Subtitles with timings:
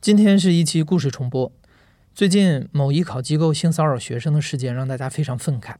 [0.00, 1.52] 今天是一期故事重播。
[2.14, 5.74] 最近某艺考机构性骚扰学生的事件让大家非常愤慨，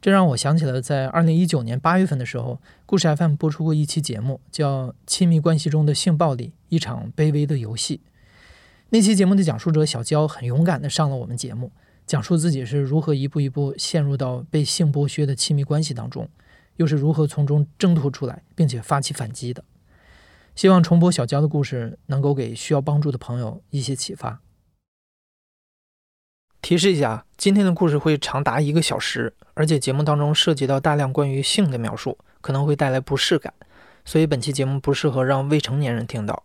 [0.00, 7.98] 这让我想起了在二零一九年八月份的时候，故事 FM 播出过一期节目，叫《亲密关系中的性暴力：一场卑微的游戏》。
[8.88, 11.70] 那期节目的讲述者小娇很勇敢地上了我们节目，
[12.06, 16.26] 讲述自己是如何一步一步陷入到被性剥削的亲密关系当中，
[16.76, 19.62] 又是如何从中挣脱出来，并且发起反击的。
[20.54, 24.40] 希望重播小娇的故事能够给需要帮助的朋友一些启发。
[26.60, 33.52] 提示一下，今天的故事会长达一个小时，而且节目当中涉及到大量关于性的描述，可能会带来不适感，
[34.04, 36.44] 所以本期节目不适合让未成年人听到。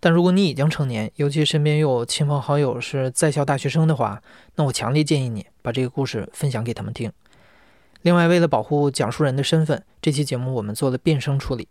[0.00, 4.22] 但如果你已经成年，尤其身边又有亲朋好友是在校大学生的话，
[4.54, 7.12] 那我强烈建议你把这个故事分享给他们听。
[8.00, 11.68] 另外，为了保护讲述人的身份，这期节目我们做了变声处理。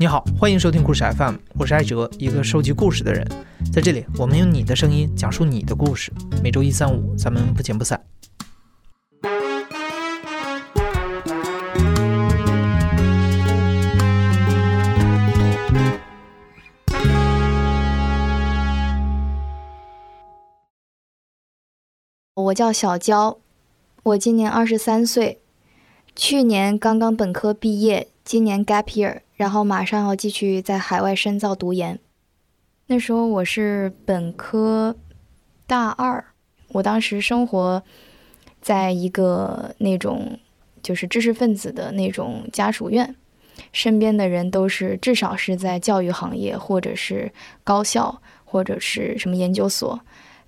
[0.00, 3.22] 你好，欢迎收听故事 FM，我是艾哲，一个收集故事的人。
[3.70, 6.10] 在这里，我们用你的声音讲述你的故事。
[6.42, 8.02] 每周一、三、五，咱们不见不散。
[22.36, 23.36] 我叫小娇，
[24.02, 25.42] 我今年二十三岁，
[26.16, 29.20] 去年刚刚本科毕业，今年 gap year。
[29.40, 31.98] 然后马上要继续在海外深造读研。
[32.88, 34.94] 那时候我是本科
[35.66, 36.22] 大二，
[36.68, 37.82] 我当时生活
[38.60, 40.38] 在一个那种
[40.82, 43.16] 就是知识分子的那种家属院，
[43.72, 47.32] 身边的人都是至少是在教育行业，或者是
[47.64, 49.98] 高校，或者是什么研究所。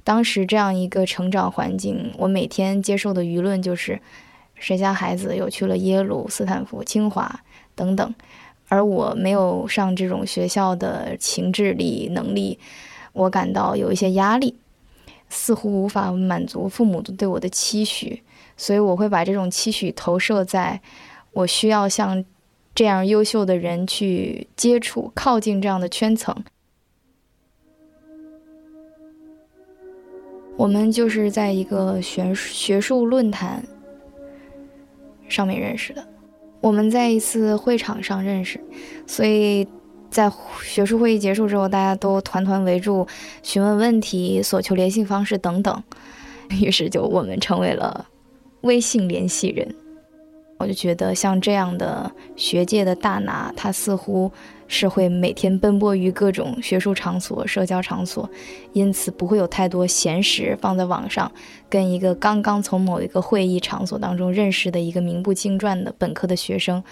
[0.04, 3.98] 当时这样一个成长环境，我每天接受的舆论就是
[4.54, 7.40] 谁家孩子又去了耶鲁、斯坦福、清华
[7.74, 8.14] 等等。
[8.72, 12.58] 而我没有上这种学校的情智力能力，
[13.12, 14.54] 我感到有一些压力，
[15.28, 18.22] 似乎无法满足父母对我的期许，
[18.56, 20.80] 所以我会把这种期许投射在
[21.32, 22.24] 我需要像
[22.74, 26.34] 这样优秀的人去接触、靠近这样的圈层。
[30.56, 33.62] 我们就是在一个学学术论坛
[35.28, 36.11] 上面认识的。
[36.62, 38.58] 我们在一次会场上认识，
[39.06, 39.68] 所以
[40.08, 43.06] 在学术会议结束之后，大家都团团围住，
[43.42, 45.82] 询问问题、索求联系方式等等，
[46.62, 48.06] 于是就我们成为了
[48.62, 49.74] 微信联系人。
[50.58, 54.32] 我就觉得像这样的学界的大拿，他似乎。
[54.74, 58.28] 是会每天奔波于各种学术场所、社交场所，
[58.72, 61.30] 因此不会有太多闲时放在网上
[61.68, 66.82] 跟一个刚刚从某一个会议场所当中认识的一个名不经传的本科的学生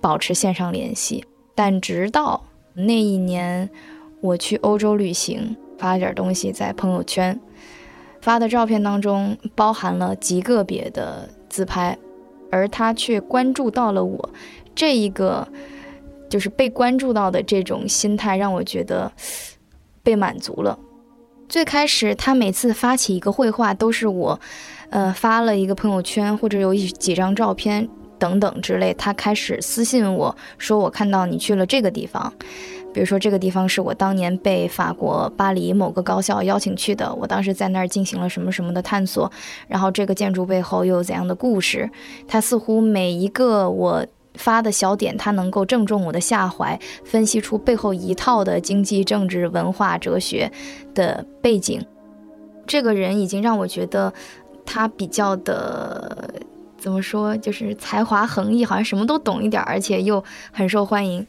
[0.00, 1.24] 保持线上联系。
[1.56, 2.44] 但直到
[2.74, 3.68] 那一年
[4.20, 7.40] 我去欧洲旅行，发了点东西在朋友圈，
[8.20, 11.98] 发的照片当中包含了极个别的自拍，
[12.52, 14.30] 而他却关注到了我
[14.76, 15.48] 这一个。
[16.28, 19.10] 就是被关注到的这种心态，让我觉得
[20.02, 20.78] 被满足了。
[21.48, 24.40] 最开始，他每次发起一个绘画，都是我，
[24.90, 27.88] 呃，发了一个朋友圈，或者有一几张照片
[28.18, 28.92] 等等之类。
[28.94, 32.32] 他开始私信我说：“我看到你去了这个地方，
[32.92, 39.30] 比如说这个地方是我当年被法国巴黎某个高校邀请去的，我当时在那儿进行了什么什么的探索，
[39.68, 41.88] 然后这个建筑背后又有怎样的故事。”
[42.26, 44.04] 他似乎每一个我。
[44.36, 50.50] 发的小点，他能够正中我的下怀，分析出背后一套的经济、政治、文化、哲学
[50.94, 51.84] 的背景。
[52.66, 54.12] 这个人已经让我觉得
[54.64, 56.34] 他比较的
[56.76, 60.22] 怎么说，就是才华横溢，好像什么都懂一点，而且又
[60.52, 61.26] 很受欢迎。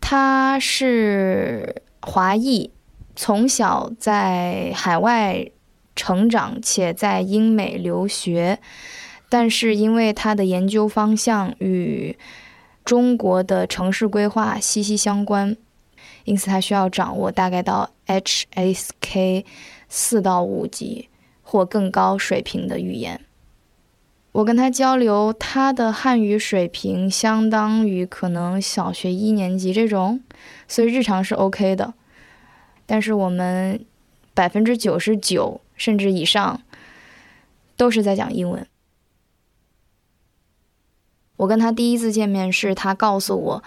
[0.00, 2.70] 他是华裔，
[3.16, 5.50] 从小在海外
[5.96, 8.58] 成长，且在英美留学。
[9.32, 12.14] 但是因为他的研究方向与
[12.84, 15.56] 中国的城市规划息息相关，
[16.24, 19.46] 因此他需要掌握大概到 HSK
[19.88, 21.08] 四到五级
[21.40, 23.22] 或更高水平的语言。
[24.32, 30.20] 我跟他交流，他的汉语水平相当于可能小学一年级这种，
[30.68, 31.94] 所以日常是 OK 的。
[32.84, 33.82] 但是我们
[34.34, 36.60] 百分之九十九甚至以上
[37.78, 38.66] 都是在讲英文。
[41.42, 43.62] 我跟他第一次见面是他告诉我，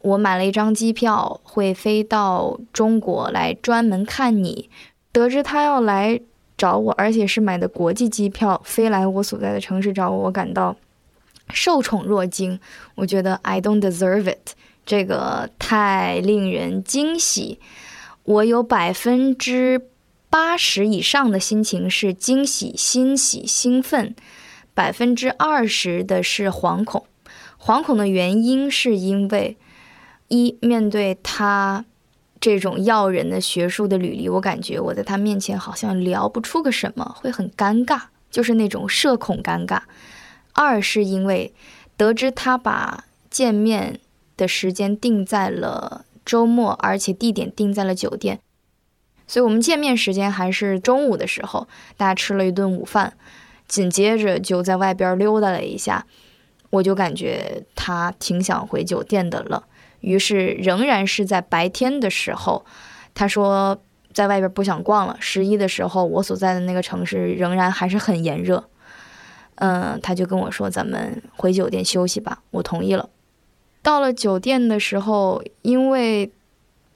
[0.00, 4.70] 我买了一张机票会飞到中国来专门看你。
[5.12, 6.18] 得知他要来
[6.56, 10.74] 找我，而且是买的国际机票飞来我所在的城市找我，我感到
[11.52, 12.58] 受宠若惊。
[12.94, 14.54] 我觉得 I don't deserve it，
[14.86, 17.58] 这个太令人惊喜。
[18.24, 19.90] 我有百分之
[20.30, 24.16] 八十以上的心情是惊喜、欣喜、兴奋，
[24.74, 27.06] 百分之二十的是惶恐。
[27.58, 29.56] 惶恐的原因是因为
[30.28, 31.86] 一面对他。
[32.40, 37.98] 这种要人的学术的履历，我感觉我在他面前好像聊不出个什么，会很尴尬，
[38.30, 39.80] 就是那种社恐尴尬。
[40.52, 41.54] 二是因为
[41.96, 43.98] 得知他把见面
[44.36, 48.38] 的时间定在了周末，而且地点定在了酒店，
[49.26, 51.66] 所以我们见面时间还是中午的时候，
[51.96, 53.16] 大家吃了一顿午饭，
[53.66, 56.06] 紧接着就在外边溜达了一下，
[56.70, 59.64] 我就感觉他挺想回酒店的了。
[60.00, 62.64] 于是，仍然是在白天的时候，
[63.14, 63.80] 他说
[64.12, 65.16] 在外边不想逛了。
[65.18, 68.68] 十一的时候，我所在的那个城市仍然还是很炎热。
[69.56, 73.08] 嗯，他就跟我说：“咱们回酒店休息吧。”我同意了。
[73.82, 76.30] 到了酒店的时候，因为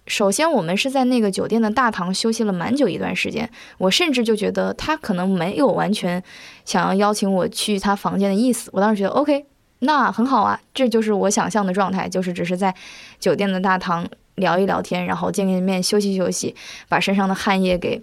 [0.09, 6.21] 首先我们是在那个酒店的大堂休息了蛮久一段时间，我甚至就觉得他可能没有完全
[6.65, 8.71] 想要邀请我去他房间的意思。
[8.73, 9.45] 我当时觉得 OK。
[9.81, 12.75] 那很好啊，这就是我想象的状态，就是只是在
[13.21, 16.57] 酒店的大堂聊一聊天，然后见见面，休息休息，
[16.89, 18.03] 把身上的汗液给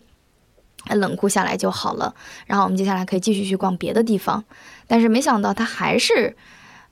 [0.92, 2.16] 冷酷下来就好了。
[2.46, 4.42] 然后我们接下来可以继续去逛别的地方。
[4.88, 6.38] 但是没想到他还是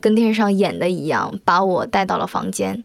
[0.01, 2.83] 跟电视上演的一样，把我带到了房间。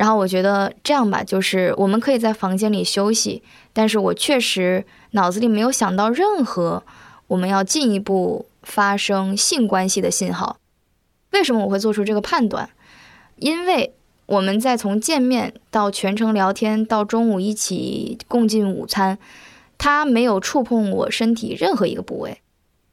[0.00, 3.42] 然后我觉得这样吧，就是我们可以在房间里休息，
[3.74, 6.82] 但是我确实脑子里没有想到任何
[7.26, 10.56] 我们要进一步发生性关系的信号。
[11.32, 12.70] 为什么我会做出这个判断？
[13.36, 13.92] 因为
[14.24, 19.18] 我们在从见面到全程聊天到中午一起共进午餐，
[19.76, 22.40] 他没有触碰我身体任何一个部位，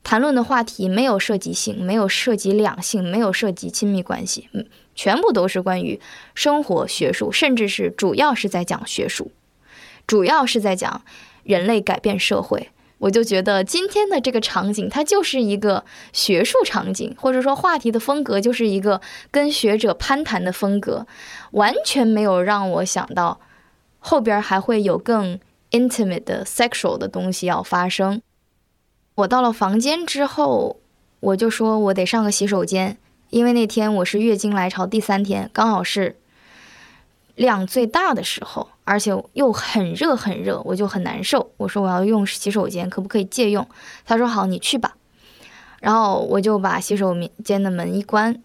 [0.03, 4.65] 谈论的话题没有涉及性，没有涉及两性，没有涉及亲密关系，嗯，
[4.97, 6.01] 全部都是关于
[6.33, 9.31] 生活、学术，甚至是主要是在讲学术，
[10.05, 11.03] 主要是在讲
[11.43, 12.71] 人类改变社会。
[12.97, 18.99] 我就觉得今天的这个场景，它就是一个学术场景，或者说话题的风格就是一个
[19.29, 21.05] 跟学者攀谈的风格，
[21.51, 23.39] 完全没有让我想到
[23.99, 25.39] 后边还会有更
[25.69, 28.19] intimate 的 sexual 的东西要发生。
[29.13, 30.77] 我到了房间之后，
[31.19, 32.97] 我就说我得上个洗手间，
[33.29, 36.15] 因为那天我是月经来潮第三天，刚好是
[37.35, 38.69] 量最大的时候。
[38.89, 41.51] 而且又很热很热，我就很难受。
[41.57, 43.67] 我说我要用洗手间，可不可以借用？
[44.05, 44.95] 他说好，你去吧。
[45.81, 47.13] 然后我就把洗手
[47.43, 48.41] 间的门一关。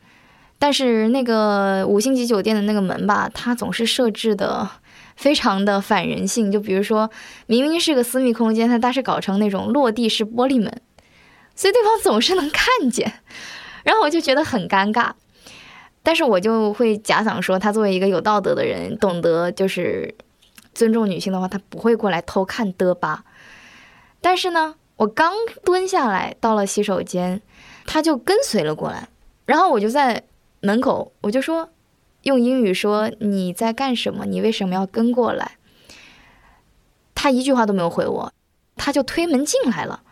[0.58, 4.69] 但是那个五星级酒店的那个门吧，它总是设置的
[5.14, 6.50] 非常的反人性。
[6.50, 7.08] 就比如说
[7.46, 10.82] 明明是个私密空间，它但是搞成那种落地式玻璃门，
[11.55, 13.12] 所以对方总是能看见。
[13.84, 15.12] 然后我就觉得很尴尬。
[16.02, 20.14] 但是我就会假想说，他作为一个有道德的人，懂得就是。
[20.75, 23.26] 尊重女性的话，他不会过来偷看的吧？
[24.23, 27.43] 但是呢，我刚蹲下来到了洗手间，
[27.84, 29.06] 他就跟随了过来。
[29.44, 30.23] 然后我就在
[30.61, 31.69] 门口，我就说，
[32.23, 34.25] 用英语说你在干什么？
[34.25, 35.58] 你为什么要跟过来？
[37.14, 38.32] 他一句话都没有回我，
[38.75, 40.02] 他就推门进来了。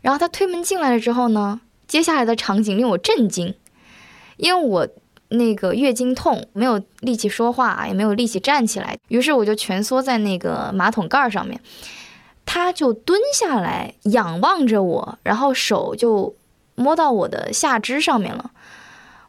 [0.00, 1.60] 然后他推门进来了之后呢，
[1.92, 3.54] 接下来的场景令我震惊，
[4.38, 4.88] 因为我。
[5.34, 11.58] 那个月经痛，没有力气说话，也没有力气站起来，于是我就蜷缩在那个马桶盖上面。
[12.44, 16.36] 他就蹲下来仰望着我，然后手就
[16.74, 18.50] 摸到我的下肢上面了。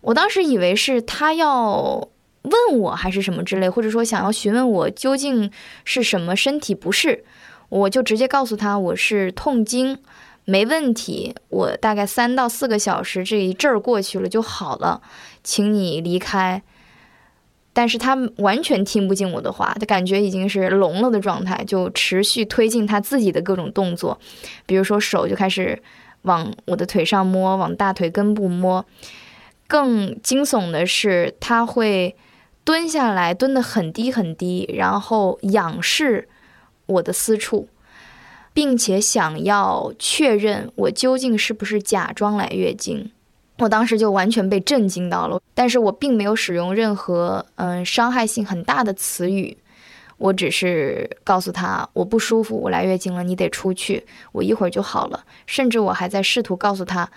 [0.02, 2.10] 我当时以为是他要
[2.42, 5.50] 问我还是什么之类，或者说想要询问我究竟
[5.86, 7.24] 是什么身体不适，
[7.70, 10.00] 我就直接告诉他我是痛经。
[10.46, 15.02] 没问题，我大概三到四个小时这一阵儿过去了就好了，
[15.44, 16.62] 请你离开。
[17.76, 24.20] 但是他完全听不进我的话，他感觉已经是聋了的状态，就持续推进他自己的各种动作，
[24.66, 25.82] 比如说手就开始
[26.24, 28.86] 往我的腿上摸，往大腿根部摸。
[29.66, 32.16] 更惊悚的是，他会
[32.64, 36.30] 蹲下来，蹲得很低很低，然后仰视
[36.86, 37.68] 我的私处。
[38.54, 43.12] 并且想要确认我究竟是不是假装来月经，
[43.58, 45.42] 我当时就完全被震惊到了。
[45.54, 49.58] 但是我并没有使用任何嗯伤害性很大的词语，
[50.18, 55.24] 我只是告诉他我不舒服，我来月经了，你得出去，我一会儿就好了。
[55.46, 57.10] 甚至我还在试图告诉他，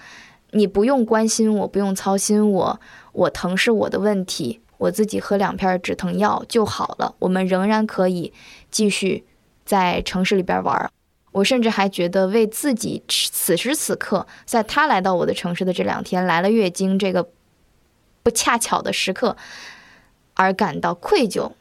[0.53, 2.81] 你不用关心我，不用操心我，
[3.13, 7.15] 我疼是我的问题，我自己喝两片止疼药就好了。
[7.19, 8.33] 我们仍然可以
[8.71, 9.25] 继续
[9.65, 10.91] 在城市里边玩。
[11.37, 17.29] 我甚至还觉得为自己此时此刻在他来到我的城市的这两天来了月经这个
[18.23, 19.37] 不恰巧的时刻
[20.33, 21.53] 而感到愧疚。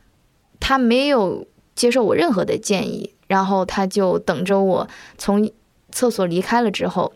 [0.62, 5.52] 他没有接受我任何的建议，然后他就等着我从
[5.92, 7.12] 厕所离开了之后，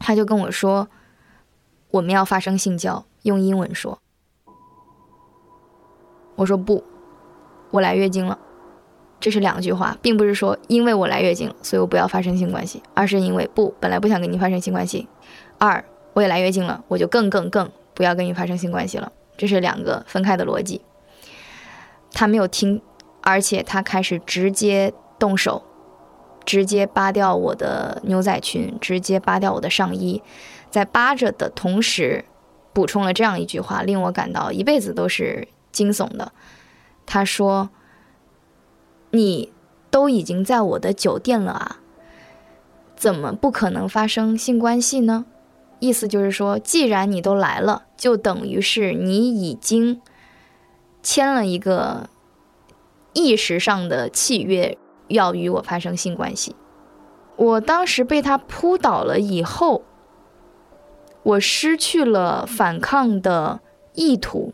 [0.00, 0.88] 他就跟我说
[1.92, 4.00] ：“我们要发生性交。”用英文说。
[6.34, 6.82] 我说不，
[7.70, 8.36] 我来月经了。
[9.20, 15.06] 这是两句话，并不是说因为我来月经了，所以我不要发生性关系，而是因为不本来不想跟你发生性关系。
[15.58, 15.84] 二，
[16.14, 19.12] 我也来月经了，我就更更更不要跟你发生性关系了。
[19.36, 20.80] 这是两个分开的逻辑。
[22.12, 22.80] 他没有听，
[23.20, 25.62] 而且他开始直接动手，
[26.46, 30.22] 直接扒掉我的牛仔裙，直接扒掉我的上衣，
[30.70, 32.24] 在扒着的同时，
[32.72, 36.32] 补充了这样一句话，令我感到一辈子都是惊悚的。
[37.04, 37.68] 他说。
[39.10, 39.52] 你
[39.90, 41.76] 都已经在我的酒店了啊，
[42.94, 45.26] 怎么不可能发生性关系呢？
[45.80, 50.00] 意思就是说，既然你都来了，就等于是你已经
[51.02, 52.08] 签了一个
[53.12, 56.54] 意识上的契约，要与我发生性关系。
[57.36, 59.82] 我当时被他扑倒了以后，
[61.22, 63.60] 我失去了反抗的
[63.94, 64.52] 意图，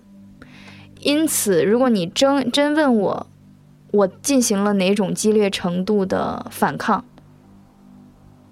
[1.00, 3.26] 因此，如果你真真问我。
[3.96, 7.04] 我进行了哪种激烈程度的反抗？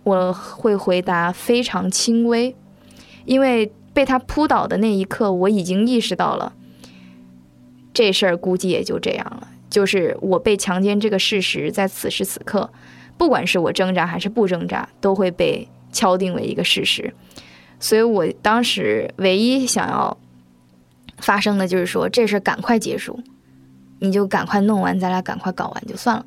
[0.02, 2.54] 我会回答非常轻微，
[3.24, 6.52] 因为被他扑倒的那一刻，我已经意识到了
[7.92, 9.48] 这事儿估计也就这样了。
[9.70, 12.70] 就是我被强奸这个事实，在此时此刻，
[13.16, 17.12] 不管是我挣扎还是不挣扎，都会被敲定为一个事实。
[17.80, 20.16] 所以我当时唯一想要
[21.18, 23.18] 发生的就是说，这事儿赶快结束。
[24.00, 26.26] 你就赶快弄完，咱俩赶快搞完就算了。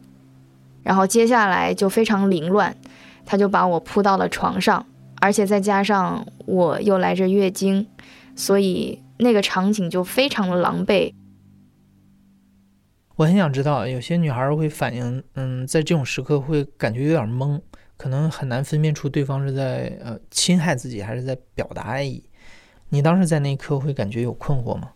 [0.83, 2.75] 然后接下来就非常凌乱，
[3.25, 4.85] 他就把我扑到了床上，
[5.19, 7.85] 而且再加上我又来着月经，
[8.35, 11.13] 所以那个场景就非常的狼狈。
[13.17, 17.59] 我很想知道，有些女孩会反应，嗯，在这种时刻会感觉有点懵，
[17.97, 22.23] 可能很难分辨出对方是在呃侵害自己还是在表达爱意。
[22.89, 24.91] 你当时在那一刻会感觉有困惑吗？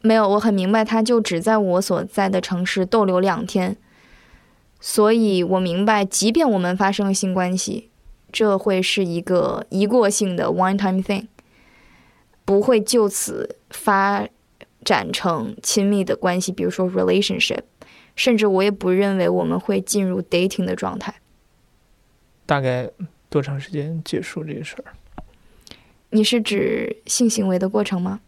[0.00, 3.76] 没有，我很明白，他就只在我所在的城市逗留两天，
[4.80, 7.90] 所以我明白，即便我们发生了性关系，
[8.30, 11.26] 这会是一个一过性的 one-time thing，
[12.44, 14.28] 不会就此发
[14.84, 17.62] 展成亲密的关系，比如说 relationship，
[18.14, 21.16] 甚至我也不认为我们会进入 dating 的状态。
[22.46, 22.88] 大概
[23.28, 24.94] 多长时间结束这个事儿？
[26.10, 28.20] 你是指性行为的过程吗？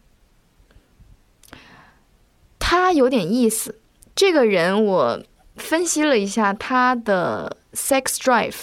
[2.73, 3.81] 他有点意思，
[4.15, 5.21] 这个人我
[5.57, 8.61] 分析了一下他的 sex drive，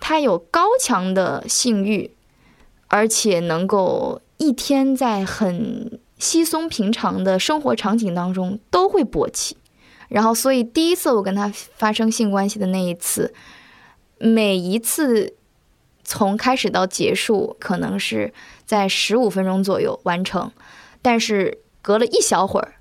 [0.00, 2.10] 他有高强的性欲，
[2.88, 9.56] 而且能够一天在很稀松平常的生活场景当中都会勃起，
[10.08, 13.32] 然后所以第一次我跟他发生性关系的那一次，
[14.18, 15.36] 每一次
[16.02, 18.34] 从开始到结束可能是
[18.66, 20.50] 在十五分钟左右完成，
[21.00, 22.74] 但是隔了一小会儿。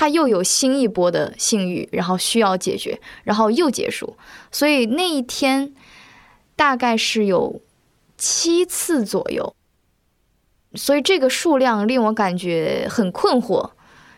[0.00, 4.16] 他又有新一波的性欲，然后需要解决，然后又结束，
[4.50, 5.74] 所以那一天
[6.56, 7.60] 大概是有
[8.16, 9.54] 七次左右，
[10.72, 13.72] 所以这个数量令我感觉很困惑，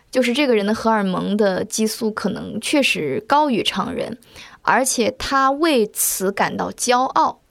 [0.09, 4.17] 就是这个人的荷尔蒙的激素可能确实高于常人，
[4.61, 7.41] 而且他为此感到骄傲，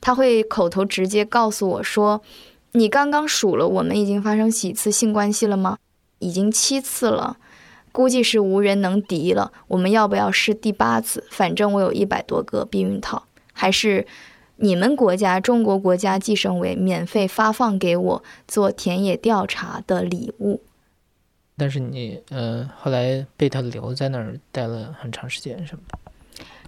[0.00, 2.20] 他会口头直接告诉我说
[2.74, 5.78] ：“你刚刚数了，我们已经发生几次性关系了吗？
[6.18, 7.36] 已经七次了。”
[7.96, 9.50] 估计是无人能敌了。
[9.68, 11.24] 我们要不要试第八次？
[11.30, 13.22] 反正我有一百多个避孕套，
[13.54, 14.06] 还是
[14.56, 20.60] 你们国家中国国家计生委免费发放给我做田野调查的礼物。
[21.56, 25.80] 但是你呃，后来被他留在那儿待了很长时间，是吗？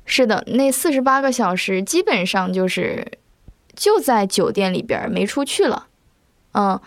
[0.06, 3.06] 是的，那四十八个小时基本上就是
[3.74, 5.88] 就在酒店里边没出去了。
[6.52, 6.80] 嗯，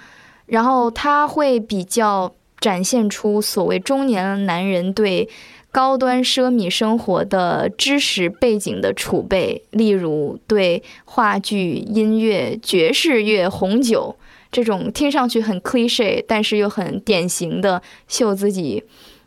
[0.48, 2.33] 然后他会比较。
[2.61, 5.27] 展现出所谓中年男人对
[5.71, 14.15] 高端奢靡生活的知识背景的储备，例如对话剧、音乐、爵士乐、红酒
[14.51, 18.83] 这种听上去很 cliche，但是又很典型的秀自己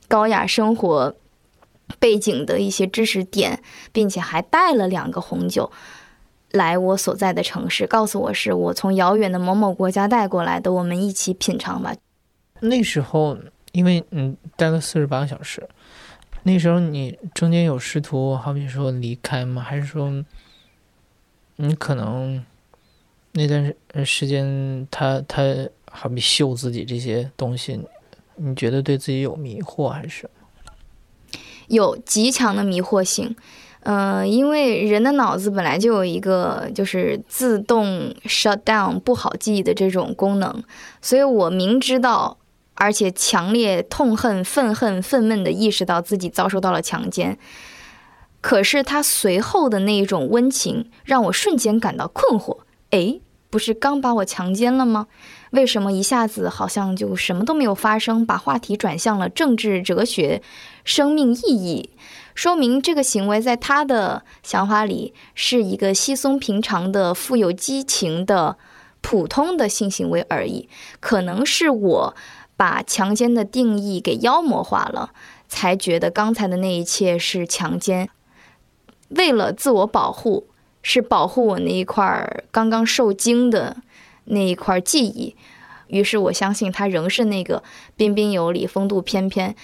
[0.06, 1.14] 高雅生活
[1.98, 3.60] 背景的一些知识点，
[3.90, 5.72] 并且还带了两个红酒
[6.52, 11.94] 来我所在的城市，告诉我是我从遥远的某某国家带过来的，我们一起品尝吧。
[12.68, 13.37] 那时候，
[13.73, 15.66] 因为嗯待了四十八个小时，
[16.42, 19.62] 那时候你中间有试图，好比说离开吗？
[19.62, 20.25] 还是说
[21.56, 22.44] 你可能
[23.33, 25.42] 那段时间他他
[25.90, 27.80] 好比秀自己这些东西，
[28.37, 31.40] 你觉得对自己有迷惑还是什么？
[31.68, 33.37] 有极强的迷惑性。
[33.87, 40.64] 嗯，因为人的脑子本来就有一个就是自动 shut down 不好记忆的这种功能，
[41.02, 42.38] 所以我明知道，
[42.75, 47.38] 而且强烈痛恨、愤恨、愤懑的意识到自己遭受到了强奸。
[48.40, 52.59] 可是他随后的那一种温情，让我瞬间感到困惑。
[52.90, 55.07] 诶，不是刚把我强奸了吗？
[55.52, 58.26] 为什么一下子好像就什么都没有发生？
[58.26, 60.43] 把话题转向了政治、哲学、
[60.85, 61.90] 生命意义。
[62.35, 68.59] 说明这个行为在他的想法里是一个稀松平常的、富有激情的、
[69.00, 70.69] 普通的性行为而已。
[70.99, 72.14] 可能是我
[72.56, 75.12] 把强奸的定义给妖魔化了，
[75.49, 78.08] 才觉得刚才的那一切是强奸。
[79.08, 80.49] 为了自我保护，
[80.82, 83.76] 是保护我那一块儿刚刚受惊的
[84.25, 85.37] 那一块记忆。
[85.88, 87.62] 于是我相信他仍是那个
[87.96, 89.54] 彬彬有礼、风度翩翩、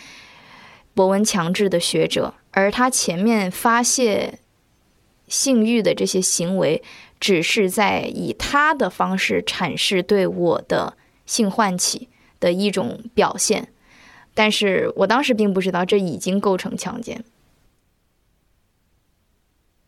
[0.94, 2.34] 博闻强志的学者。
[2.52, 4.38] 而他前面发泄
[5.26, 6.82] 性欲的这些行为，
[7.18, 12.08] 只是在以他的方式阐释对我的性唤起
[12.40, 13.68] 的一种表现，
[14.34, 17.22] 但是我当时并不知道这已经构成强奸。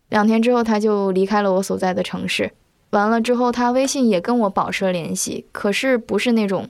[0.08, 2.52] 两天之后，他就离开了我所在的城市。
[2.90, 6.68] 完了之后，他微信也跟我保持了联系，可是不是那种。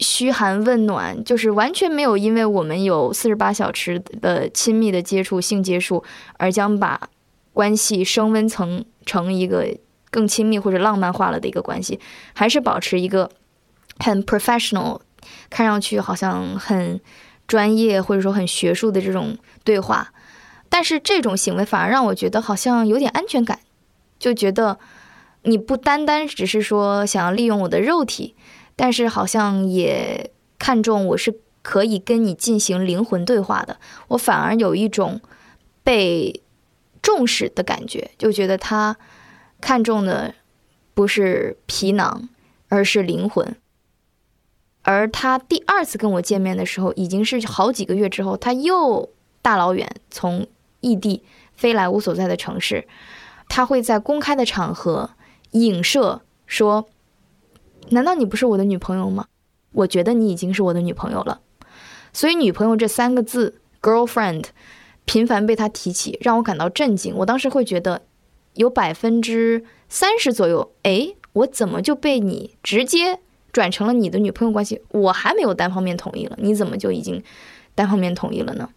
[0.00, 7.10] 嘘寒问暖，就是完全没有因为我们有四十八小时的亲密的接触、性接触，而将把
[7.52, 9.76] 关系升温成成一个
[10.12, 11.98] 更亲密或者浪漫化了的一个关系，
[12.32, 13.28] 还是保持一个
[13.98, 15.00] 很 professional，
[15.50, 17.00] 看上去好像很
[17.46, 20.12] 专业或者说很学术的这种对话。
[20.68, 23.60] 但是这种行为反而让我觉得好像有点安全感，
[24.18, 24.78] 就觉得
[25.42, 28.34] 你不单单只是说想要利用我的肉体。
[28.76, 35.20] 但是好像也看重我是可以跟你进行灵魂对话的，我反而有一种
[35.82, 36.42] 被
[37.02, 38.96] 重视的感觉，就觉得他
[39.60, 40.32] 看重的
[40.94, 42.28] 不是皮囊，
[42.68, 43.56] 而是灵魂。
[44.88, 49.10] 而他第二次跟我见面的时候，已经是好几个月之后，他又
[49.42, 50.46] 大老远从
[50.80, 51.22] 异地
[51.54, 52.88] 飞来我所在的城市，
[53.50, 55.10] 他会在公开的场合
[55.50, 56.88] 影射说。
[57.90, 59.26] 难道你不是我的女朋友吗？
[59.72, 61.42] 我觉得你已经是我的女朋友了。
[62.14, 64.44] 所以“女朋友”这三个字，“girlfriend”，
[65.04, 67.14] 频繁被他提起，让我感到震惊。
[67.16, 68.00] 我当时会觉得，
[68.54, 73.20] 有百分之三十左右，哎，我怎么就被你直接
[73.58, 74.80] 转成了你的女朋友关系？
[74.90, 77.20] 我还没有单方面同意了，你怎么就已经
[77.74, 78.70] 单方面同意了呢？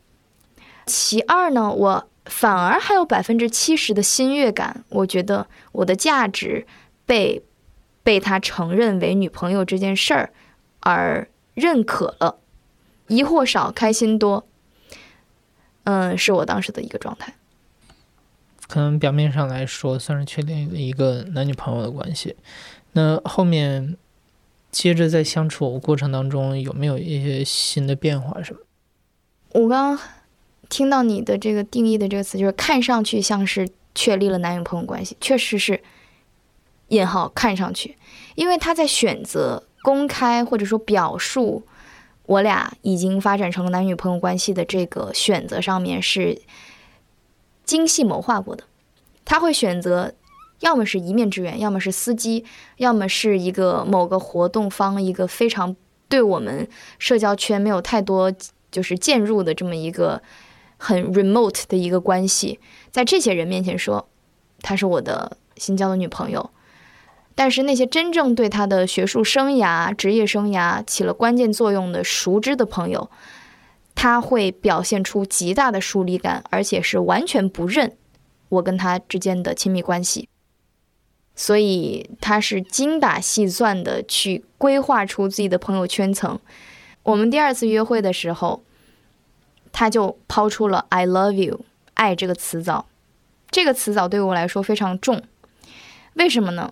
[0.87, 6.65] 其二呢，我反而还有百分之七十的新悦感，我觉得我的价值
[7.05, 7.43] 被。
[8.03, 10.33] 被他承认为女朋友这件事儿
[10.79, 12.39] 而认可了，
[13.09, 14.43] 疑惑少，开心多。
[15.83, 17.35] 嗯，是我当时的一个状态。
[18.67, 22.35] 可能表面上来说算是确定一个男女朋友的关系，
[22.93, 23.95] 那后面
[24.71, 28.59] 接着在相处过程当中有没有一些新的变化什么？
[29.53, 29.99] 我刚刚
[30.69, 35.81] 听到你的这个定义的这个词，就是看上去像是确立了男女朋友关系，确实是。
[36.91, 37.95] 引号看上去，
[38.35, 41.63] 因为他在选择公开或者说表述
[42.25, 46.41] 我俩已经发展成了男女朋友关系的这个选择上面是
[47.63, 48.65] 精细谋划过的。
[49.23, 50.13] 他会选择
[50.61, 52.43] 要么是一面之缘，要么是司机，
[52.77, 55.75] 要么是一个某个活动方，一个非常
[56.09, 58.33] 对我们社交圈没有太多
[58.71, 60.21] 就是渐入的这么一个
[60.77, 64.07] 很 remote 的一个关系，在这些人面前说
[64.61, 66.49] 她是我的新交的女朋友。
[67.33, 73.09] 但是那些真正对他的学术生涯、职业生涯起了关键作用的熟知的朋友，
[73.95, 77.95] 他会表现出极大的疏离感，而且是完全不认
[78.49, 80.27] 我跟他之间的亲密关系。
[81.41, 86.39] 所以他是精打细算的去规划出自己的朋友圈层。
[87.01, 88.61] 我们第二次约会的时候，
[89.71, 91.61] 他就抛出了 “I love you”，
[91.95, 92.85] 爱这个词藻。
[93.49, 95.23] 这个词藻对我来说非常重，
[96.13, 96.71] 为什么呢？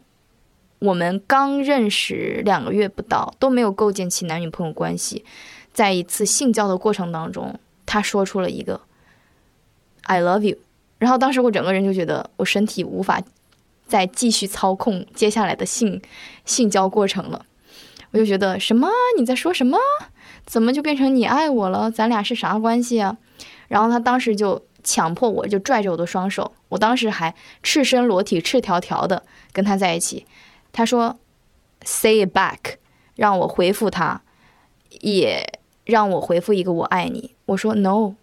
[0.78, 5.26] 我们刚认识两个月不到，都没有构建起男女朋友关系，
[5.74, 8.80] 在一次性交的过程当中，他说出了一个
[10.04, 10.58] “I love you”，
[11.00, 13.20] 然后当时我整个人就觉得我身体无法
[13.90, 16.02] 再继续操控接下来的性
[16.46, 17.46] 性交过程了，
[18.12, 19.78] 我就觉得什么你在说什么？
[20.46, 21.92] 怎么就变成你爱我了？
[21.92, 23.18] 咱俩是啥关系啊？
[23.68, 30.26] 然后他当时就强迫我，就拽着我的双手，我当时还赤身裸体、赤条条的跟他在一起。
[30.72, 31.20] 他说
[31.84, 32.76] ：“Say it back，
[33.16, 34.22] 让我回复他，
[35.02, 38.14] 也让我回复一个我爱你。”我说：“No，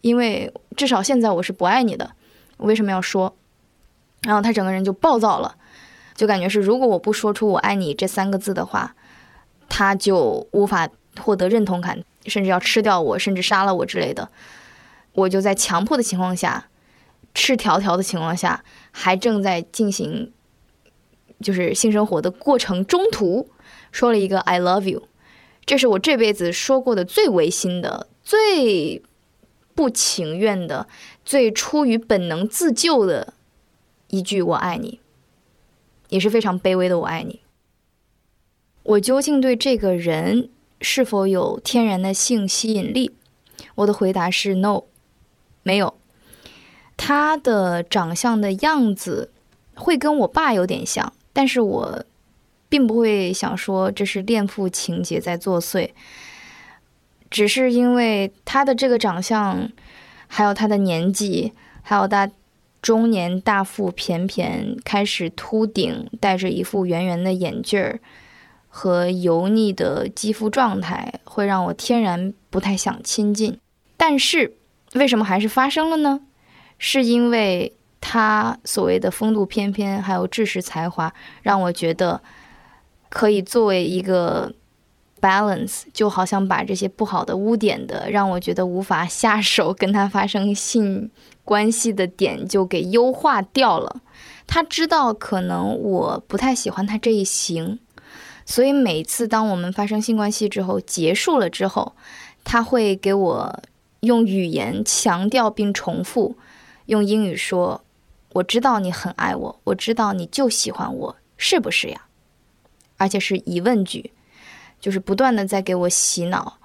[0.00, 2.12] 因为至少现在我是不爱你的，
[2.56, 3.34] 我为什么要说？”
[4.22, 5.56] 然后他整个人就暴躁了，
[6.14, 8.94] 就感觉是如果我不说出“我爱你”这三个字的话，
[9.68, 10.88] 他就无法
[11.20, 14.30] 获得认同感，甚至要吃掉我，甚至杀了我之类的。
[15.12, 16.68] 我就在强迫的情况下，
[17.34, 20.32] 赤条条的情况下，还正在进行。
[21.42, 23.48] 就是性生活的过程中途
[23.92, 25.08] 说了一个 "I love you"，
[25.64, 29.02] 这是我这辈子说过的最违心的、最
[29.74, 30.86] 不情愿的、
[31.24, 33.32] 最出于本能自救的
[34.10, 35.00] 一句“我爱你”，
[36.10, 37.40] 也是非常卑微的“我爱你”。
[38.84, 43.12] 我究竟对这个人是否有天然的性吸引力？
[43.76, 44.84] 我的回答是 “no”，
[45.62, 45.94] 没有。
[46.96, 49.30] 他的长相的样子
[49.74, 51.12] 会跟我爸有点像。
[51.32, 52.04] 但是我
[52.68, 55.90] 并不会想说这是恋父情节在作祟，
[57.30, 59.70] 只是因为他的这个长相，
[60.26, 62.30] 还有他的年纪，还有他
[62.80, 68.00] 中年大腹便便开始秃顶，戴着一副圆圆的眼镜儿
[68.68, 73.58] 和油腻的肌肤状态，会让我天然不太想亲近。
[73.96, 74.56] 但是
[74.94, 76.20] 为什么还是发生了呢？
[76.78, 77.74] 是因为。
[78.02, 81.12] 他所谓的风度翩翩，还有知识才华，
[81.42, 82.22] 让我觉得
[83.10, 84.50] 可以作为一个
[85.20, 91.10] balance，就好像把这些不好的污点的，让我觉得无法下手跟他发生性
[91.50, 94.00] 关系的点，就给优化掉了。
[94.46, 97.80] 他知道可能我不太喜欢他这一型，
[98.46, 101.96] 所以每次当我们发生性关系之后结束了之后，
[102.44, 103.60] 他会给我
[103.98, 106.36] 用语言强调并重复，
[106.86, 107.82] 用英语说。
[108.34, 112.02] 我知道你很爱我，我知道你就喜欢我，是不是呀？
[112.96, 114.12] 而且是疑问句，
[114.78, 116.59] 就是不断的在给我洗脑。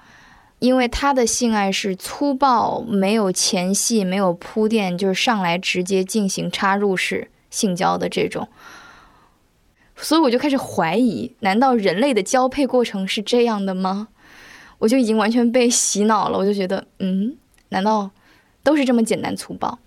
[0.60, 8.48] 因为他的性爱是粗暴，没有前戏，没有铺垫，就是上来直接进行插入式性交的这种。
[9.98, 14.10] 所以我就开始怀疑，难道人类的交配过程是这样的吗？
[14.80, 17.38] 我就已经完全被洗脑了，我就觉得，嗯，
[17.70, 18.12] 难道
[18.62, 19.80] 都是这么简单粗暴？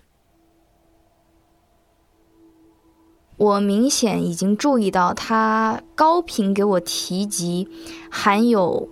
[3.37, 7.69] 我明显已经注意到，他高频给我提及
[8.09, 8.89] 含有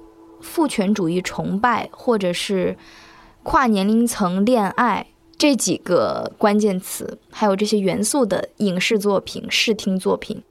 [0.48, 2.78] 父权主义崇拜或者是
[3.44, 5.06] 跨年龄层恋爱
[5.38, 10.42] 这几个关键词，还有这些元素的影视作品、视听作品。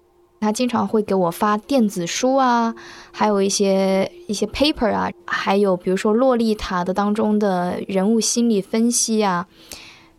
[0.40, 2.74] 他经常会给我发电子书啊，
[3.10, 9.48] 还有一些一些 paper 啊，还有比如说《洛丽塔》的当中的人物心理分析啊，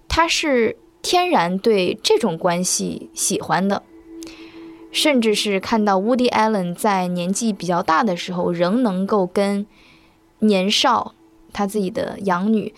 [0.08, 0.78] 他是。
[1.04, 3.82] 天然对这种关系喜欢的，
[4.92, 9.66] 甚至是看到 Woody Allen 在年纪比较大的时候，仍能够跟
[10.40, 11.14] 年少
[11.54, 12.74] 他自己的养女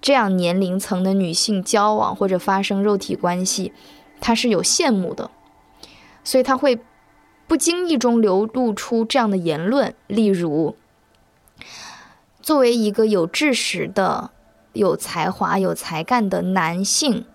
[0.00, 3.72] 这样年龄层的女性交往或者发生肉体关系，
[4.20, 5.30] 他是有羡慕的，
[6.22, 6.78] 所以他会
[7.46, 10.76] 不经意中流露出这样的言论，例如，
[12.40, 14.30] 作为一个有知识的、
[14.72, 17.26] 有才华、有才干的男性。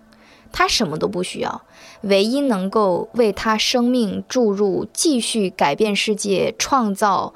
[0.52, 1.62] 他什么都不需要，
[2.02, 7.34] 唯一能够为他生命注入、继续改变世界、创造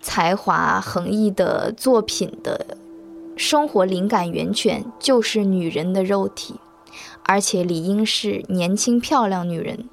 [0.00, 2.66] 才华横溢的作品的
[3.36, 6.56] 生活灵感源泉，就是女人的肉体，
[7.24, 9.88] 而且理应是年轻漂亮女人。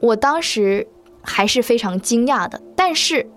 [0.00, 0.86] 我当时
[1.22, 3.30] 还是非常惊讶的，但是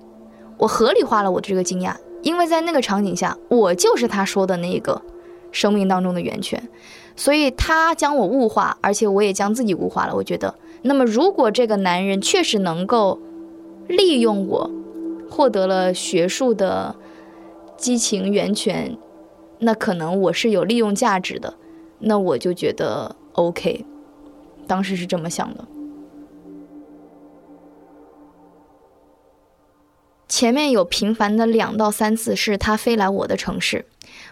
[0.58, 5.02] 我合理化了我的这个惊讶，因为在那个场景下，我就是他说的那个
[5.52, 6.70] 生命当中的源泉。
[7.22, 10.16] 所以他将我物化，而且我也将自己物化了。
[10.16, 13.20] 我觉得，那么如果这个男人确实能够
[13.88, 14.72] 利用我，
[15.30, 16.96] 获得了学术的
[17.78, 18.98] 激情源泉，
[19.60, 21.54] 那可能我是有利用价值的，
[22.00, 23.86] 那我就觉得 OK。
[24.66, 25.64] 当时是这么想的。
[30.28, 33.86] 前面有频繁的两到三次是他飞来我的城市。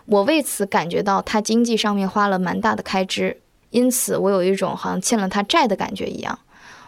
[0.10, 6.40] 我为此感觉到他经济上面花了蛮大的开支，因此我有一种好像欠了他债的感觉一样。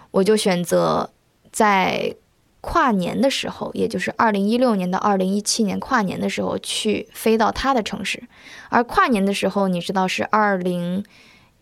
[0.10, 1.10] 我就选择
[1.52, 2.16] 在
[2.62, 8.24] 跨年的时候，也就是二零一六年到二零一七年跨年的时候去飞到他的城市。
[8.70, 11.06] 而跨年的时候，你知道是二零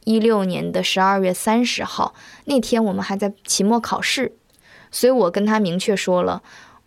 [0.05, 2.13] 一六年的十二月三十号
[2.45, 4.33] 那天，我们还在期末考试，
[4.91, 6.41] 所以我跟他明确说了。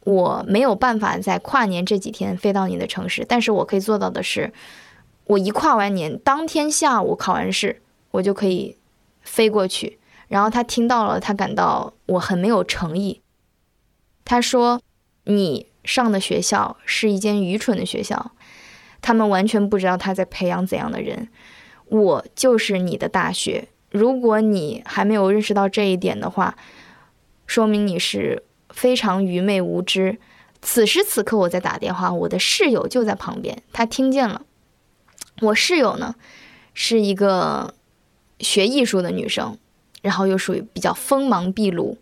[0.05, 4.53] 我没有办法在跨年这几天飞到你的城市，但是我可以做到的是，
[5.25, 8.77] 我一跨完年，当天下午考完试，我就可以
[9.23, 9.99] 飞过去。
[10.29, 13.21] 然后他听到了，他感到我很没有诚意。
[14.25, 14.81] 他说
[15.25, 18.33] ：“你上的学校是一间愚蠢的学校，
[19.03, 21.29] 他们完全不知道他在培养怎样的人。
[21.87, 23.69] 我就是你的大学。
[23.91, 26.57] 如果你还没有认识到这一点的话，
[27.47, 30.19] 说明你是非常愚昧无知。”
[30.61, 34.43] 此时此刻，我在打电话，我的室友就在旁边，他听见了。
[35.41, 36.15] 我室友呢，
[36.75, 37.75] 是一个
[38.41, 39.57] 学艺术的女生。
[40.03, 41.97] 然后又属于比较锋芒毕露，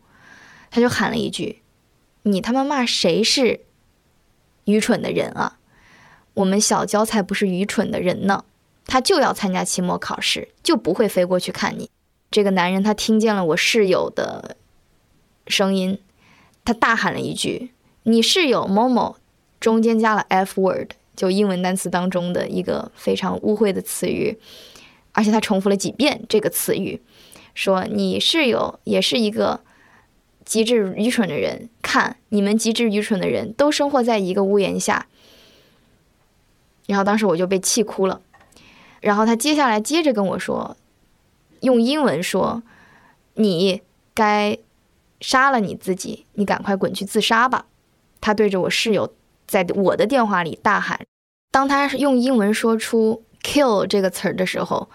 [0.71, 1.61] 他就喊了一句
[2.25, 3.61] ：“你他妈骂谁是
[4.65, 5.59] 愚蠢的人啊？
[6.33, 8.47] 我们小娇才不是愚蠢的人呢，
[8.87, 11.91] 他就要参加期末考试，就不会飞过去看你。”
[12.33, 14.57] 这个男人他听见了我室友的
[15.47, 15.99] 声音，
[16.65, 17.71] 他大喊了一句
[18.05, 19.17] ：“你室友某某，
[19.59, 24.39] 中间加了 F word，就英文单词当中的一个非常污秽的词语，
[25.13, 27.01] 而且他重复了几遍这个词语。”
[27.53, 29.61] 说你室友也是一个
[30.45, 35.09] 极致愚蠢的人，看你们极致愚蠢的人都生活在一个屋檐下。
[36.87, 38.21] 然后当时我就被气哭了。
[39.01, 40.77] 然后他接下来接着跟我说，
[41.61, 42.63] 用英文说
[43.35, 43.83] ：“你
[44.15, 44.57] 该
[45.21, 47.67] 杀了你自己，你赶快滚去自杀吧。”
[48.21, 49.15] 他对着我室友
[49.47, 51.01] 在我的电话里大喊。
[51.51, 54.89] 当他用英文说出 “kill” 这个词儿的时候，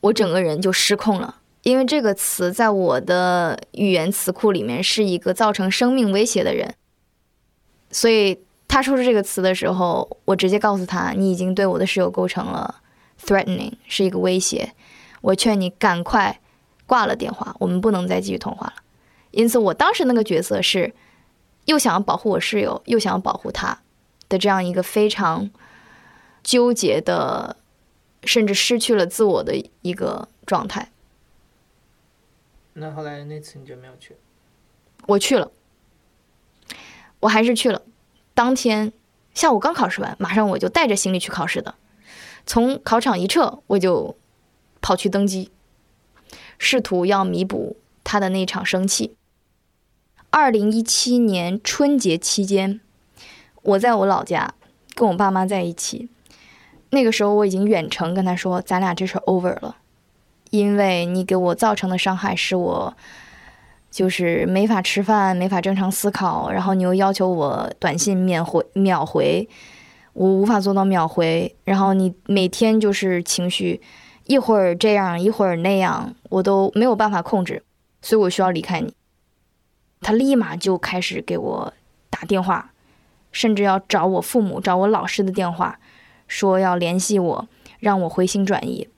[0.00, 1.36] 我整个人就失控了。
[1.62, 6.74] 因为这个词在我的语言词库里面是一个造成生命威胁的人，
[7.90, 12.82] 所以他说出这个词的时候，我直接告诉他：“你已经对我的室友构成了
[13.24, 14.72] threatening，是一个威胁。
[15.20, 16.40] 我劝你赶快
[16.84, 18.81] 挂了电话，我们不能再继续通话了。”
[19.32, 20.94] 因此，我当时那个角色是
[21.64, 23.80] 又想要保护我室友，又想要保护他
[24.28, 25.50] 的这样一个非常
[26.42, 27.56] 纠结的，
[28.24, 30.90] 甚至失去了自我的一个状态。
[32.74, 34.16] 那后来那次你就没有去？
[35.06, 35.50] 我去了，
[37.20, 37.82] 我还是去了。
[38.34, 38.92] 当天
[39.34, 41.74] 下午刚考试完，马上我就带着行李去考试的。
[42.46, 44.16] 从考场一撤，我就
[44.80, 45.50] 跑去登机，
[46.58, 49.16] 试图要弥补他的那场生气。
[50.34, 52.80] 二零一七年春节期间，
[53.60, 54.54] 我在我老家
[54.94, 56.08] 跟我爸妈在一起。
[56.88, 59.76] 那个时候我已经远程跟他说：“咱俩这事 over 了。”
[60.48, 62.96] 因为你给我造成的伤害，是我
[63.90, 66.50] 就是没法吃饭，没法正常思考。
[66.50, 69.46] 然后你又要求我短信免回秒回，
[70.14, 71.54] 我无法做到秒回。
[71.64, 73.82] 然后你每天就是情绪
[74.24, 77.62] 一会儿这样一会儿那样，我都没有办法控制，
[78.00, 78.94] 所以我需要离开你。
[80.02, 81.72] 他立马就开始给我
[82.10, 82.72] 打电话，
[83.30, 85.78] 甚至要找我父母、找我老师的电话，
[86.28, 88.88] 说要联系我，让我回心转意。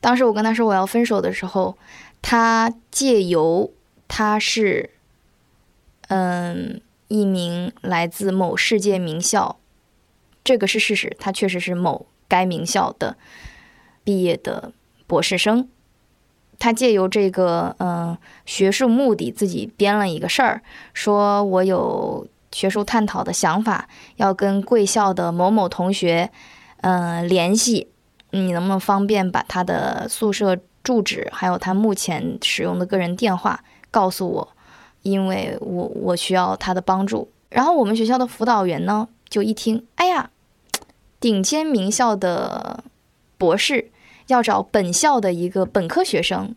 [0.00, 1.76] 当时我跟他说我要分手的时候，
[2.22, 3.72] 他借由
[4.06, 4.90] 他是，
[6.08, 9.58] 嗯，一名来自某世界名校，
[10.44, 13.16] 这个是事实，他确实是某该名校的
[14.04, 14.72] 毕业的
[15.06, 15.68] 博士生。
[16.58, 18.16] 他借由这个嗯
[18.46, 20.60] 学术目的，自己编了一个事儿，
[20.92, 26.30] 说我有学术探讨的想法，要跟贵校的某某同学
[26.80, 27.88] 嗯联系。
[28.30, 34.48] 你能不能方便把他的宿舍住址，还有他目前使用的个人电话告诉我？
[35.02, 37.30] 因为我我需要他的帮助。
[37.48, 40.28] 然后我们学校的辅导员呢，就一听，哎呀，
[41.18, 42.84] 顶尖名校的
[43.38, 43.90] 博士
[44.28, 46.54] 要找本校的一个本科学生，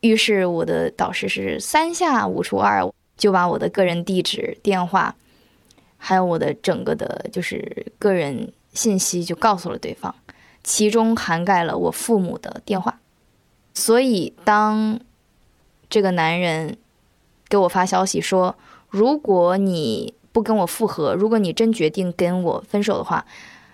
[0.00, 5.14] 于是我的导师是三下五除二就把我的个人地址、电话，
[5.98, 10.14] 还有我的整个的，就是个人信息就告诉了对方。
[10.62, 13.00] 其中涵盖了我父母的电话，
[13.72, 15.00] 所以当
[15.88, 16.76] 这个男人
[17.48, 18.54] 给我发消息说
[18.90, 23.24] ：“如果你不跟我复合，如果你真决定跟我分手的话，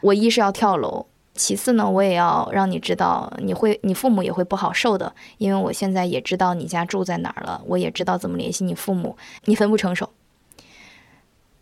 [0.01, 1.07] 我一是要跳楼，
[1.37, 10.11] 其次呢，我也要让你知道你会，你父母也会不好受的，因为我现在也知道你家住在哪儿了，我也知道怎么联系你父母，你分不成手。”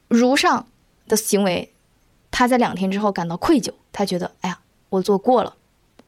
[0.09, 0.67] 如上
[1.09, 1.73] 的行为，
[2.31, 4.61] 他在两天之后感到愧疚，他觉得：“哎呀。”
[4.95, 5.57] 我做过了，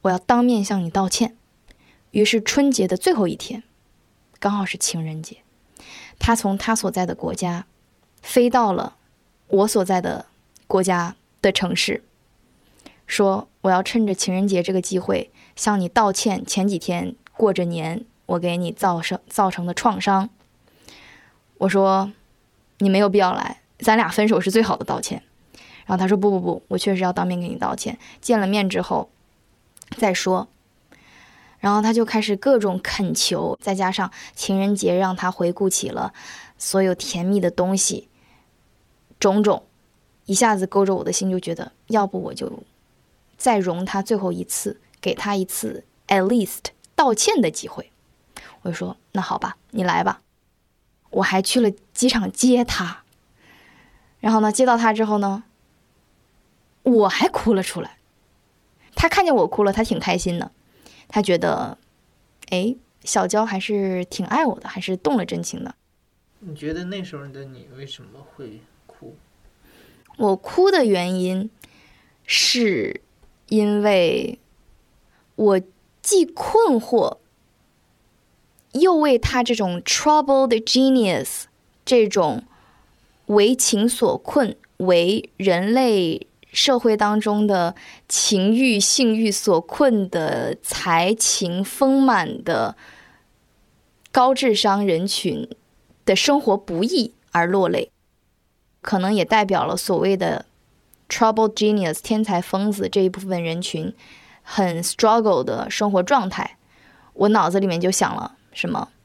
[0.03, 1.35] 我要当面向你道歉。
[2.11, 3.63] 于是春节的最后一天，
[4.39, 5.39] 刚好是情人节，
[6.17, 7.65] 他从他所在的国家
[8.21, 8.95] 飞到了
[9.49, 10.27] 我所在的
[10.67, 12.01] 国家的城市，
[13.07, 16.45] 说我要趁着情人节这个机会向你道歉。
[16.45, 20.29] 前几天过着年，我给你造成造成的创伤。
[21.57, 22.11] 我说
[22.79, 25.23] 你没有必要来，咱俩分手是最好的道歉。
[25.85, 29.09] 然后他说不不不，我确实要当面给你道歉，见了面之后
[29.97, 30.49] 再说。
[31.59, 36.13] 然后他就开始各种恳求，再加上情人节让他回顾起了
[36.57, 38.09] 所有甜蜜的东西，
[39.19, 39.63] 种种，
[40.25, 42.61] 一下子勾着我的心，就觉得要不我就
[43.37, 47.91] 再容他最后一次，给他一次 at least 道歉的机会。
[48.63, 50.21] 我就说那好吧，你来吧。
[51.09, 53.03] 我还去了机场接他，
[54.19, 55.43] 然后呢，接到他之后呢，
[56.83, 57.97] 我还哭了出来。
[58.93, 60.51] 他看见我哭了，他挺开心的。
[61.07, 61.77] 他觉得，
[62.49, 65.75] 哎，小娇还是挺爱我的，还是动了真情的。
[66.39, 69.15] 你觉得那时候的你为什么会哭？
[70.17, 71.49] 我哭的原因，
[72.25, 73.01] 是
[73.49, 74.39] 因为
[75.35, 75.61] 我
[76.01, 77.17] 既困惑，
[78.73, 81.43] 又为他这种 troubled genius
[81.85, 82.43] 这种
[83.27, 86.27] 为情所困，为人类。
[86.53, 87.75] 社会当中的
[88.07, 92.75] 情欲、性欲所困的才情丰满的
[94.11, 95.47] 高智商人群
[96.03, 97.91] 的生活不易而落泪，
[98.81, 100.45] 可能也代表了所谓的
[101.09, 103.93] trouble genius 天才疯子这一部分人群
[104.41, 106.57] 很 struggle 的生活状态。
[107.13, 108.89] 我脑子里面就想了什么《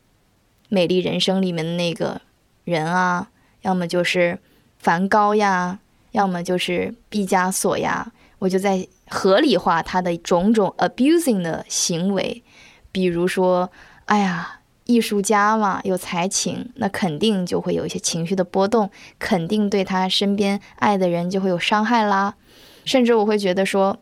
[0.68, 2.20] 美丽人生》里面的那个
[2.64, 3.30] 人啊，
[3.62, 4.38] 要么就是
[4.78, 5.78] 梵高呀。
[6.12, 12.44] 要么就是毕加索呀，我就在合理化他的种种 abusing 的行为，
[12.92, 13.72] 比如说，
[14.04, 14.60] 哎呀，
[14.92, 22.34] 艺术家嘛，有才情，那肯定就会有一些情绪的波动，肯定对他身边爱的人就会有伤害啦，
[22.84, 23.98] 甚至我会觉得说，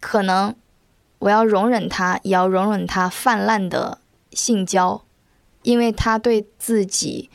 [0.00, 0.54] 可能
[1.20, 3.98] 我要容忍他，也要容忍他泛滥的
[4.32, 5.02] 性交，
[5.62, 7.30] 因为他对自己。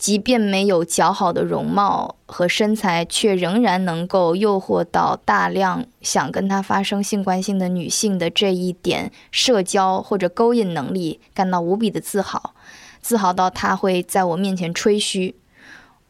[0.00, 12.54] 即便没有姣好的容貌和身材，却仍然能够诱惑到大量想跟他发生性关系的女性的这一点社交或者勾引能力，感到无比的自豪，
[13.02, 15.34] 自豪到他会在我面前吹嘘，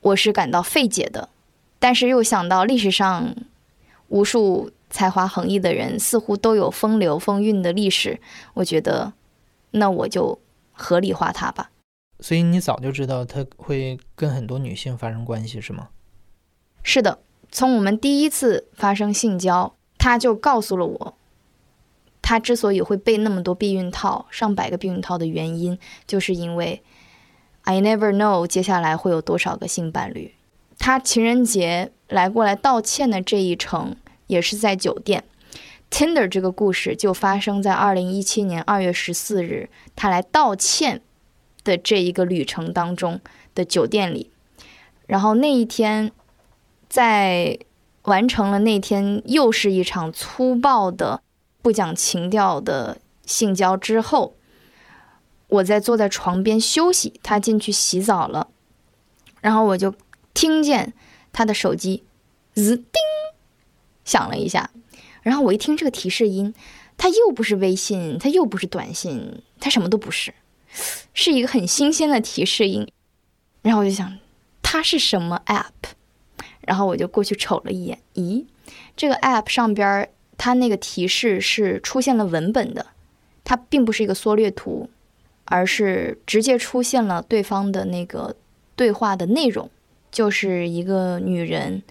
[0.03, 1.29] 我是感到费解的。
[1.81, 3.35] 但是又想到历史上
[4.07, 8.20] 无数才华横溢的人似乎都有风流风韵的历史，
[8.55, 9.12] 我觉得，
[9.72, 10.38] 那我就
[10.70, 11.70] 合理化他吧。
[12.20, 15.88] 所以你早就知道他会跟很多女性发生关系，是吗？
[16.83, 17.18] 是的，
[17.50, 21.14] 从我们第一次发生性交，他就告诉了我，
[22.22, 26.83] 他之所以会备那么多避孕套，上百个避孕套的原因，就是因为
[27.62, 30.35] I never know 接下来会有多少个性伴侣。
[30.78, 35.24] 他情人节来过来道歉的这一程，也是在酒店。
[35.90, 41.02] Tinder 这个故事就发生在二零一七年二月十四日，他来道歉。
[41.70, 43.20] 的这一个旅程当中
[43.54, 44.33] 的酒店里，
[45.06, 46.11] 然后那一天，
[46.88, 47.61] 在
[48.02, 51.22] 完成了那天又是一场粗暴的、
[51.62, 54.35] 不讲情调的性交之后，
[55.46, 58.48] 我在坐在床边休息，他进去洗澡了，
[59.40, 59.94] 然后我就
[60.35, 60.92] 听见
[61.33, 62.02] 他的手机
[62.54, 62.94] 滋叮
[64.04, 64.70] 响了一下，
[65.22, 66.52] 然后我一听这个提示音，
[66.96, 70.35] 他又不是微信，他又不是短信，他什么都不是。
[71.12, 72.90] 是一个很新鲜的提示音，
[73.62, 74.18] 然后我就想，
[74.62, 75.90] 它是什么 app？
[76.61, 78.44] 然后我就过去瞅了一眼，咦，
[78.96, 82.87] 这个 app 上边它那个提示是出现了文本的，
[83.42, 84.88] 它并不是一个缩略图，
[85.46, 88.37] 而是直接出现了对方的那个
[88.76, 89.68] 对话的内容，
[90.11, 91.83] 就是一个女人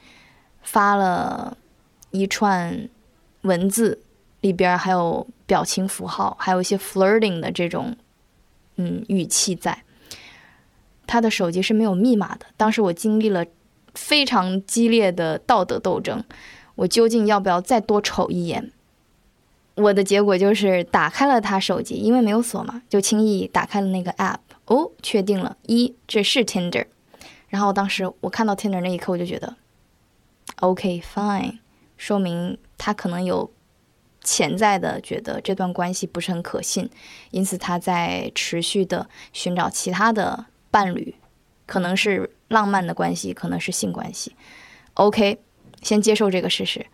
[0.63, 1.57] 发了
[2.11, 2.87] 一串
[3.41, 4.01] 文字，
[4.41, 7.95] 里边还有表情符号，还有一些 flirting 的这种。
[8.81, 9.83] 嗯，语气在。
[11.05, 12.45] 他的手机是没有密码的。
[12.55, 13.45] 当时我经历了
[13.93, 16.23] 非常激烈的道德斗争，
[16.75, 18.71] 我究竟要不要再多瞅一眼？
[19.75, 24.37] 我的结果就是打开了他手机，因为没有锁嘛，就轻易打开了那个 app。
[24.65, 26.85] 哦，确定了，一这是 Tinder。
[27.49, 29.57] 然后当时我看到 Tinder 那一刻，我就觉得
[30.61, 31.57] ，OK fine，
[31.97, 33.51] 说明他可能有。
[34.31, 36.87] 潜在的觉得这段关系不是很可信，
[37.31, 41.15] 因此他在持续的寻找其他的伴侣，
[41.65, 44.35] 可能是浪漫的关系，可能是性关系。
[44.93, 45.39] OK，
[45.81, 46.85] 先接受这个事实，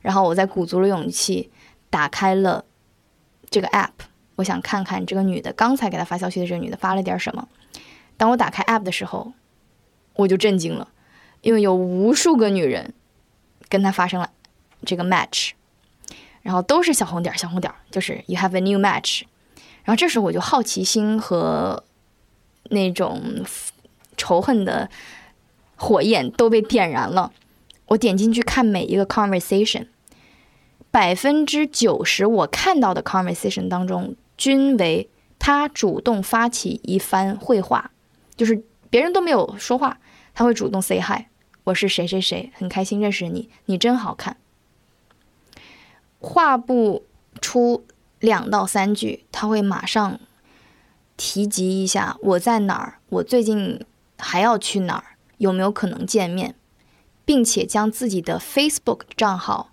[0.00, 1.50] 然后我再鼓足了勇气
[1.90, 2.64] 打开了
[3.50, 3.92] 这个 App，
[4.36, 7.46] 我想看看这个女的刚才给他发消息的这个女的发了点什么。
[8.16, 9.34] 当我打开 App 的时候，
[10.14, 10.88] 我就震惊了，
[11.42, 12.94] 因为有无数个女人
[13.68, 14.30] 跟他发生了
[14.86, 15.50] 这个 match。
[16.48, 19.20] 然后都是小红点儿，小红点儿，就是 you have a new match。
[19.84, 21.84] 然后这时候我就好奇心和
[22.70, 23.44] 那种
[24.16, 24.88] 仇恨的
[25.76, 27.32] 火焰都被点燃了。
[27.88, 29.88] 我点进去看每一个 conversation，
[30.90, 37.90] 百分之九十我看到的 conversation 当中，均为他主动发起一番会话，
[38.38, 39.98] 就是别人都没有说话，
[40.32, 41.26] 他会主动 say hi，
[41.64, 44.38] 我是谁谁谁，很开心认识你，你真好看。
[46.20, 47.04] 话不
[47.40, 47.84] 出
[48.18, 50.18] 两到三句，他会马上
[51.16, 53.84] 提及一下我在哪儿，我最近
[54.18, 56.54] 还要去哪儿，有没有可能见面，
[57.24, 59.70] 并且将自己的 Facebook 账号、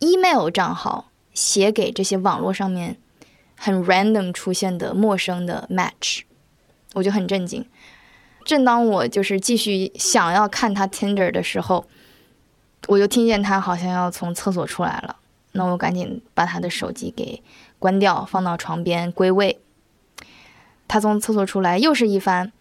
[0.00, 2.98] email 账号写给这些网络上面
[3.56, 6.22] 很 random 出现的陌生的 match，
[6.94, 7.66] 我就很震惊。
[8.44, 11.86] 正当我就是继续想要看他 Tinder 的时候，
[12.88, 15.16] 我就听见他好像要从厕所出来了。
[15.56, 17.42] 那我赶紧把他的手机给
[17.78, 19.58] 关掉，放到床边归位。
[20.88, 22.52] 他从厕所出来，又是一番，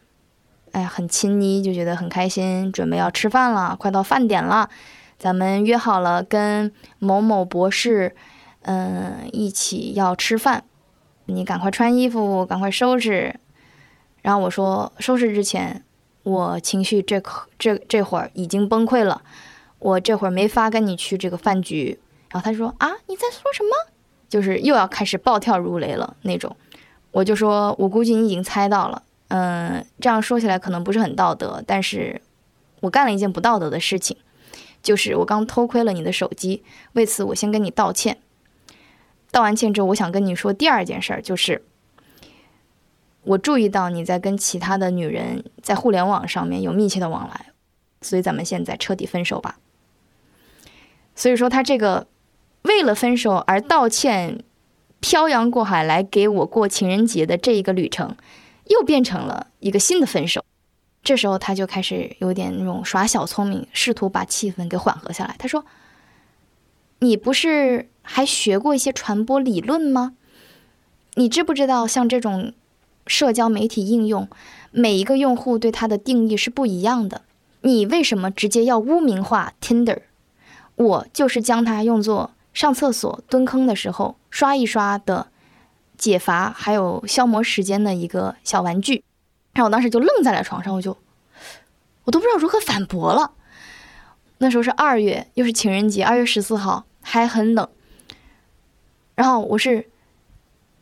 [0.71, 4.69] 哎，很亲昵，就觉得很开心，准备要吃饭了，快到饭点了，
[5.19, 8.15] 咱们约好了跟某某博士，
[8.63, 10.63] 嗯，一起要吃饭，
[11.25, 13.39] 你赶快穿衣服，赶快收拾。
[14.23, 15.83] 然后我说，收拾之前，
[16.23, 19.21] 我情绪这可这这会儿已经崩溃了，
[19.77, 21.99] 我这会儿没法跟你去这个饭局。
[22.35, 23.93] 然后他说啊，你在说什么？
[24.27, 26.53] 就是又要开始暴跳如雷了那种。
[27.11, 29.03] 我就说，我估计你已经猜到了。
[29.29, 32.21] 嗯，这样说起来可能不是很道德，但是
[32.81, 34.17] 我干了一件不道德的事情，
[34.83, 36.61] 就是我刚偷窥了你的手机。
[36.91, 38.17] 为此，我先跟你道歉。
[39.31, 41.63] 道完歉之后，我想跟你说第二件事儿，就是
[43.23, 47.53] 我注意到你在跟其他的女人在互联网上面有密切的往来，
[48.01, 49.57] 所以咱们现在彻底分手吧。
[51.15, 52.07] 所以说，他这个。
[52.65, 54.43] 为了分手而道歉，
[54.99, 58.15] 漂洋过海来给我过情人节的这一个旅程，
[58.65, 60.43] 又变成了一个新的分手。
[61.03, 65.35] 这时候他就开始有点那种耍小聪明，试图把气氛给缓和下来。
[65.37, 65.63] 他说
[66.99, 70.13] ：“你不是还学过一些传播理论吗？
[71.13, 72.51] 你知不知道，像这种
[73.05, 74.27] 社交媒体应用，
[74.71, 77.21] 每一个用户对它的定义是不一样的。
[77.61, 79.99] 你为什么直接要污名化 Tinder？
[80.73, 85.27] 我就是将它用作……”上厕所蹲坑的时候刷一刷的
[85.95, 89.03] 解乏还有消磨时间的一个小玩具，
[89.53, 90.97] 然后我当时就愣在了床上，我就
[92.05, 93.33] 我都不知道如何反驳了。
[94.39, 97.69] 那时候是二月，又是情人节，二月十四号还很冷，
[99.13, 99.87] 然后我是。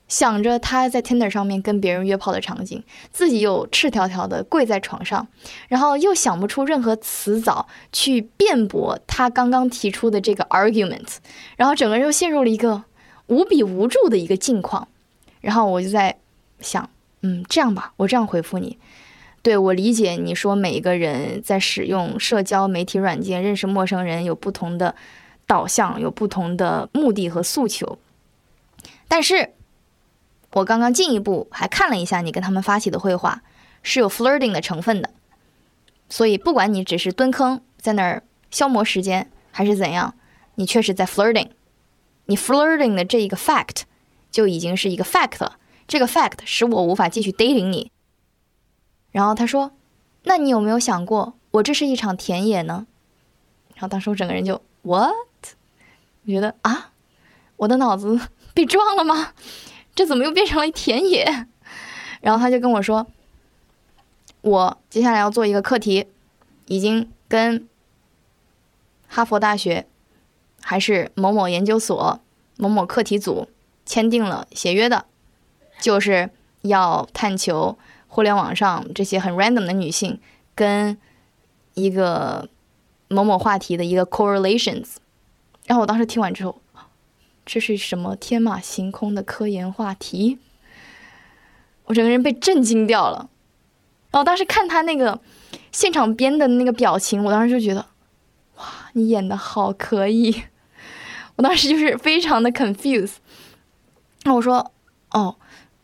[0.10, 5.28] 想着他在 Tinder 上面跟别人约炮的场景，自己又赤条条的跪在床上，
[5.70, 11.18] 然后又想不出任何词藻去辩驳他刚刚提出的这个 argument，
[11.56, 12.84] 然后整个人又陷入了一个
[13.28, 14.88] 无比无助的一个境况。
[15.42, 16.16] 然后我就在
[16.60, 16.88] 想，
[17.22, 18.78] 嗯，这样吧，我这样回复你，
[19.42, 24.94] 对我理解你说每一个人在使用社交媒体软件认识陌生人有不同的
[25.48, 27.98] 导向，有不同的目的和诉求，
[29.08, 29.54] 但是。
[30.54, 33.44] 我刚刚进一步还看了一下你跟他们发起的会话，
[33.82, 35.10] 是有 flirting 的成分的，
[36.10, 40.16] 所以不管你只是蹲坑在那儿消磨时间，还是怎样，
[40.56, 41.50] 你确实在 flirting。
[42.26, 43.82] 你 flirting 的这一个 fact
[44.32, 47.92] 就已经是一个 fact 了，这个 fact 使我无法继续 dating 你。
[49.12, 49.72] 然后他说
[50.24, 52.88] ：“那你有没有想过，我这是一场田野呢？”
[53.76, 55.12] 然后当时我整个人就 what？
[56.26, 56.92] 我觉得啊，
[57.58, 58.20] 我的脑子
[58.54, 59.34] 被撞了吗？
[59.96, 61.48] 这怎么又变成了田野？
[62.22, 63.06] 然后他就跟我说
[64.42, 66.08] ：“我接下来要做一个课题，
[66.66, 67.68] 已经跟
[69.08, 69.86] 哈佛大学
[70.62, 72.20] 还是某某研究所
[72.58, 73.48] 某某课题组
[73.86, 75.06] 签订了协约的，
[75.80, 76.32] 就是
[76.62, 77.78] 要探求
[78.08, 80.20] 互联网上这些很 random 的女性
[80.56, 80.98] 跟
[81.76, 82.50] 一个
[83.10, 84.96] 某某话题的一个 correlations。”
[85.68, 86.63] 然后我当时听完之后。
[87.46, 90.40] 这是什么天马行空的科研话题？
[91.86, 93.30] 我整个人被震惊掉了。
[94.12, 95.20] 然后当时看他那个
[95.72, 97.88] 现场编的那个表情，我当时就觉得，
[98.58, 100.44] 哇，你演的好可以！
[101.36, 103.14] 我当时就是非常的 confuse。
[104.24, 104.72] 那我说，
[105.12, 105.36] 哦，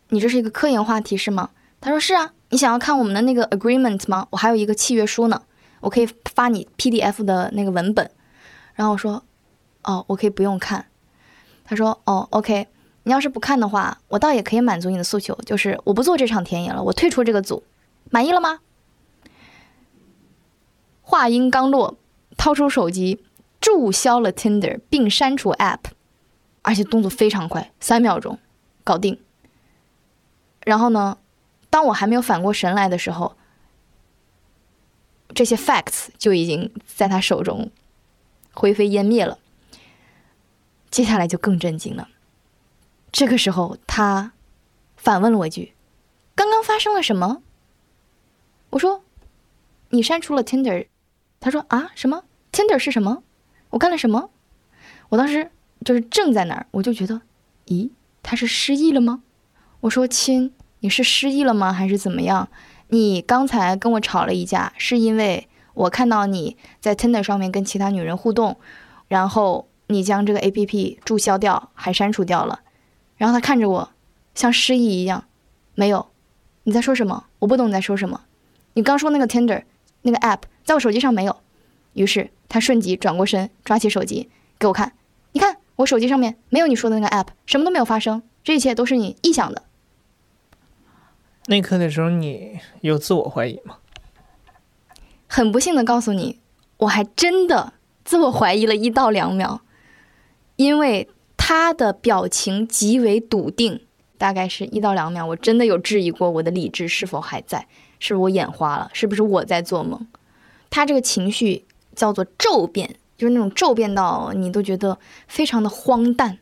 [0.10, 1.50] 你这是一个科研话题是吗？
[1.82, 2.34] 他说是啊。
[2.52, 4.28] 你想要看我们的那个 agreement 吗？
[4.32, 5.40] 我还有一个契约书呢，
[5.82, 8.10] 我可以发你 PDF 的那个文本。
[8.74, 9.24] 然后我说，
[9.84, 10.88] 哦，我可以不用看。
[11.70, 12.66] 他说：“哦，OK，
[13.04, 17.64] 你要是不看的话，我倒也可以满足你的诉求，就是我不做这场田野了，我退出这个组，
[18.10, 18.62] 满意了吗？”
[21.04, 21.96] 话音刚落，
[22.38, 23.24] 掏出手机
[23.62, 25.92] 注销了 Tinder，并删除 App，
[26.64, 28.40] 而且动作非常快，三秒钟
[28.84, 29.20] 搞定。
[30.66, 31.20] 然后呢，
[31.70, 33.36] 当我还没有反过神来的时候，
[35.36, 37.70] 这些 facts 就已经在他手中
[38.54, 39.38] 灰飞烟灭了。
[40.92, 42.10] 接下来就更震惊了。
[43.12, 44.34] 这个时候，他
[44.96, 45.74] 反问了我一句
[46.36, 47.42] ：“刚刚发生了什么？”
[48.72, 49.04] 我说
[49.90, 50.88] ：“你删除了 Tinder。”
[51.40, 53.24] 他说：“啊，什么 Tinder 是什么？
[53.70, 54.30] 我干了什么？”
[55.10, 55.52] 我当时
[55.86, 57.22] 就是正在那儿，我就觉得，
[57.68, 57.90] 咦，
[58.22, 59.24] 他是失忆了吗？
[59.82, 61.72] 我说：“亲，你是失忆了吗？
[61.72, 62.50] 还是怎么样？
[62.90, 68.60] 你刚才跟我吵了一架，是因为我看到你在 Tinder 上面跟其他女人互动，
[69.08, 72.62] 然后你将这个 APP 注销掉，还删除掉了。
[73.18, 73.90] 然后他看着我，
[74.36, 75.26] 像失忆一样，
[75.74, 76.08] 没有。
[76.64, 77.26] 你在说什么？
[77.40, 78.22] 我不懂你在说什么。
[78.74, 79.64] 你刚说那个 Tinder
[80.04, 81.36] 那个 app 在我手机上没有。
[81.94, 84.30] 于是他瞬即转过身，抓起手机
[84.60, 84.94] 给我看。
[85.32, 89.64] 你看我手机上面没有你说的那个 app，什么都没有发生，这一切都是你臆想的。
[91.48, 93.78] 那一刻的时候，你有自我怀疑吗？
[95.28, 96.40] 很不幸的告诉你，
[96.78, 97.74] 我还真的
[98.06, 99.62] 自我怀疑了一到两秒，
[100.60, 101.08] 因为
[101.38, 103.80] 他的表情极为笃定，
[104.18, 107.66] 大概是一到两秒，我真的有质疑过我的理智是否还在，
[107.98, 110.06] 是不是我眼花了，是不是我在做梦？
[110.70, 111.64] 他这个情绪
[111.96, 115.00] 叫做骤变，就是那种骤变到你都觉得
[115.30, 116.40] 非常的荒诞。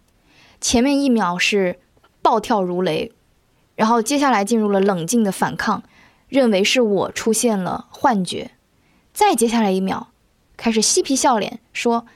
[0.60, 1.80] 前面一秒是
[2.24, 3.12] 暴跳如雷。
[3.76, 5.84] 然后接下来进入了冷静的反抗，
[6.28, 8.50] 认为是我出现了幻觉。
[9.14, 10.08] 再接下来一秒，
[10.58, 12.08] 开始嬉皮笑脸说：“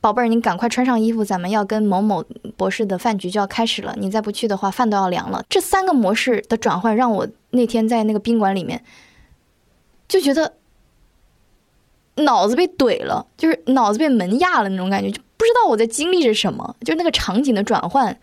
[0.00, 2.24] 宝贝儿，你赶快穿上衣服，咱们要跟某某
[2.56, 3.94] 博士的饭局就要开始了。
[3.98, 8.84] 你再不去的话，饭都要凉了。”这三个模式的转换，让我那天在那个宾馆里面
[10.06, 10.54] 就觉得
[12.16, 18.18] 脑子被怼了，就是脑子被门压了那种感觉，就不知道我在经历着什么，就那个场景的转换。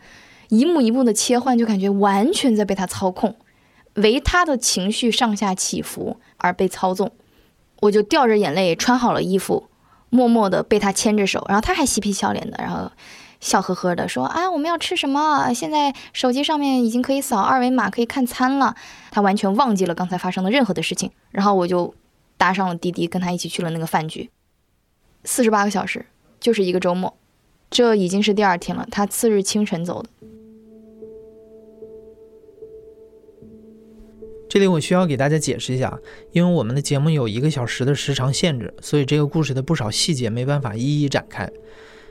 [0.49, 3.35] 一幕一幕的切换，就感觉完全在被他操控，
[3.95, 7.11] 为他的情绪上下起伏而被操纵。
[7.81, 9.67] 我就掉着眼泪穿好了衣服，
[10.15, 12.89] 默默的被他牵着手，然后他还嬉皮笑脸的，然后
[13.41, 15.53] 笑呵呵的说：“啊，我们要吃什么？
[15.53, 18.73] 现在手机上面已经可以扫二维码，可以看餐了。”
[19.11, 21.11] 他完全忘记了刚才发生的任何的事情。
[21.31, 21.93] 然后我就
[22.37, 24.29] 搭上了滴滴，跟他一起去了那个饭局。
[25.25, 26.05] 四十八个小时，
[26.39, 27.13] 就是一个周末。
[27.69, 30.09] 这已经是第二天了，他次日清晨走的。
[34.55, 35.99] 这里我需要给大家解释一下，
[36.31, 41.45] 因为我们的节目有一个小时的时长限制，所以这个故事的不少细节没办法一一展开。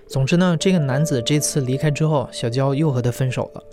[0.06, 3.64] 总之呢，这个男子这次离开之后，小娇又和他分手了。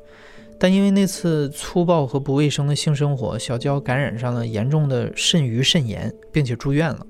[0.58, 7.06] 但因为那次粗暴和不卫生的性生活，小娇感染上了严重的肾盂肾炎，并且住院了。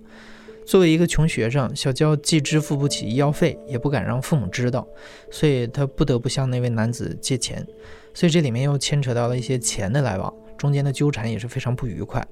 [0.66, 4.88] 作为一个穷学生，小娇既支付不起医药费，也不敢让父母知道，
[5.30, 7.64] 所以她不得不向那位男子借钱。
[8.16, 10.34] 所以这里面又牵扯到了一些钱的来往。
[10.62, 12.24] 中间的纠缠也是非常不愉快，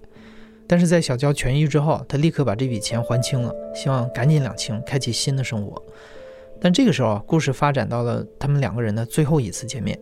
[0.68, 5.84] 但是在小娇痊愈之后，他立刻把这笔钱还清了，希望赶紧两清，开启新的生活。
[6.62, 10.00] 但这个时候，故事发展到了他们两个人的最后一次见面。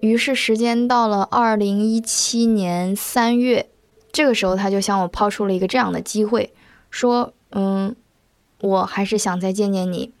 [0.00, 3.70] 于是时间到了二零一七年三月，
[4.10, 6.52] 这个时候他就向我抛出了一个这样的机会，
[6.90, 7.94] 说：“嗯，
[8.62, 10.12] 我还是想再见见你。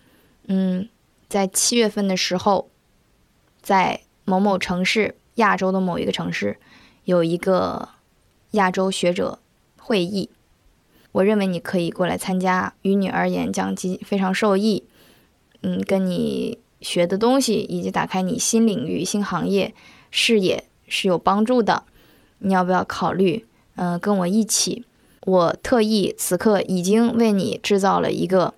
[0.46, 0.88] 嗯，
[1.28, 2.70] 在七月份的时候，
[3.60, 6.56] 在某某城市。”亚洲的某一个城市
[7.04, 7.88] 有一个
[8.52, 9.38] 亚洲学者
[9.78, 10.28] 会议，
[11.12, 14.84] 我认为你可以过来参加，于你而言将极非常受益。
[15.62, 19.74] 嗯，跟你学的东西以及打开你新领域、新行业
[20.10, 21.84] 视野是有帮助的。
[22.38, 23.44] 你要不要考虑？
[23.76, 24.84] 嗯，跟我一起。
[25.26, 28.54] 我特意此刻已经为你制造了一个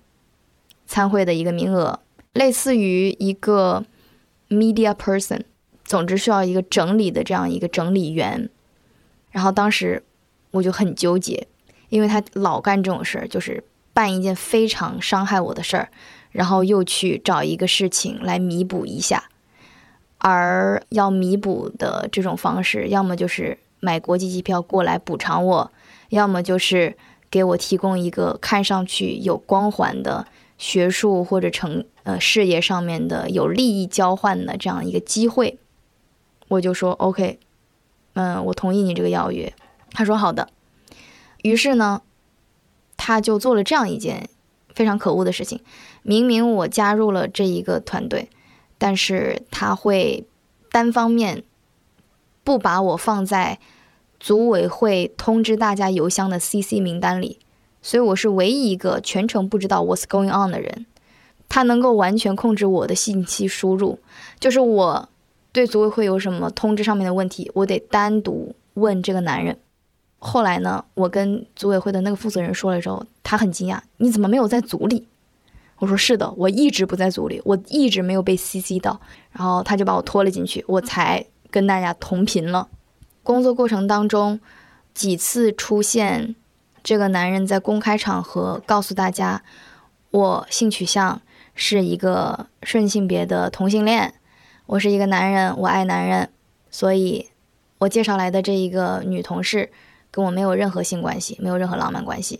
[0.87, 1.99] 参会的一个名额，
[2.33, 3.83] 类似于一个
[4.47, 5.41] media person。
[5.93, 8.49] 总之需要一个整理的这样一个整理员，
[9.29, 10.01] 然后当时
[10.49, 11.45] 我就很纠结，
[11.89, 13.63] 因为他老干这种事儿，就是
[13.93, 15.89] 办一件非常伤害我的事儿，
[16.31, 19.25] 然后又去找一个事情来弥补一下，
[20.17, 25.71] 而要弥补的这种方式，要么就是买国际机票过来补偿我，
[26.09, 26.97] 要么就是
[27.29, 30.25] 给我提供一个看上去有光环的
[30.57, 35.59] 学术或者成呃事业上面的有利益交换的这样一个机会。
[36.47, 37.39] 我就说 OK，
[38.13, 39.53] 嗯，我同意你这个邀约。
[39.91, 40.49] 他说好的。
[41.43, 42.01] 于是呢，
[42.97, 44.29] 他就做了这样一件
[44.73, 45.61] 非常可恶的事情。
[46.01, 48.29] 明明我加入了这一个团队，
[48.77, 50.25] 但是他会
[50.71, 51.43] 单方面
[52.43, 53.59] 不把我放在
[54.19, 57.39] 组委会通知大家邮箱的 CC 名单里，
[57.81, 60.85] 所以我是唯一一个全程不知道 What's going on 的人。
[61.49, 63.99] 他能够完全控制我的信息输入，
[64.39, 65.09] 就是我。
[65.53, 69.57] 对组委会有什么通知上面的问题，我得单独问这个男人。
[70.19, 73.37] 后来呢，我跟组委会的那个负责人说了之后，他。
[73.37, 75.07] 很惊讶，你怎么没有在组里？
[75.79, 79.01] 我说是的，我一直不在组里，我一直没有被 CC 到。
[79.31, 82.69] 然后他就把我拖了进去，我才跟大家同频了。
[83.23, 84.39] 工作过程当中，
[84.93, 86.35] 几次出现
[86.83, 89.43] 这个男人在公开场合告诉大家，
[90.11, 91.19] 我性取向
[91.55, 94.13] 是一个顺性别的同性恋，
[94.73, 96.31] 我是一个男人，我爱男人，
[96.71, 97.29] 所以，
[97.77, 99.71] 我介绍来的这一个女同事
[100.09, 102.39] 跟我没有任何性关系，没有任何浪漫关系，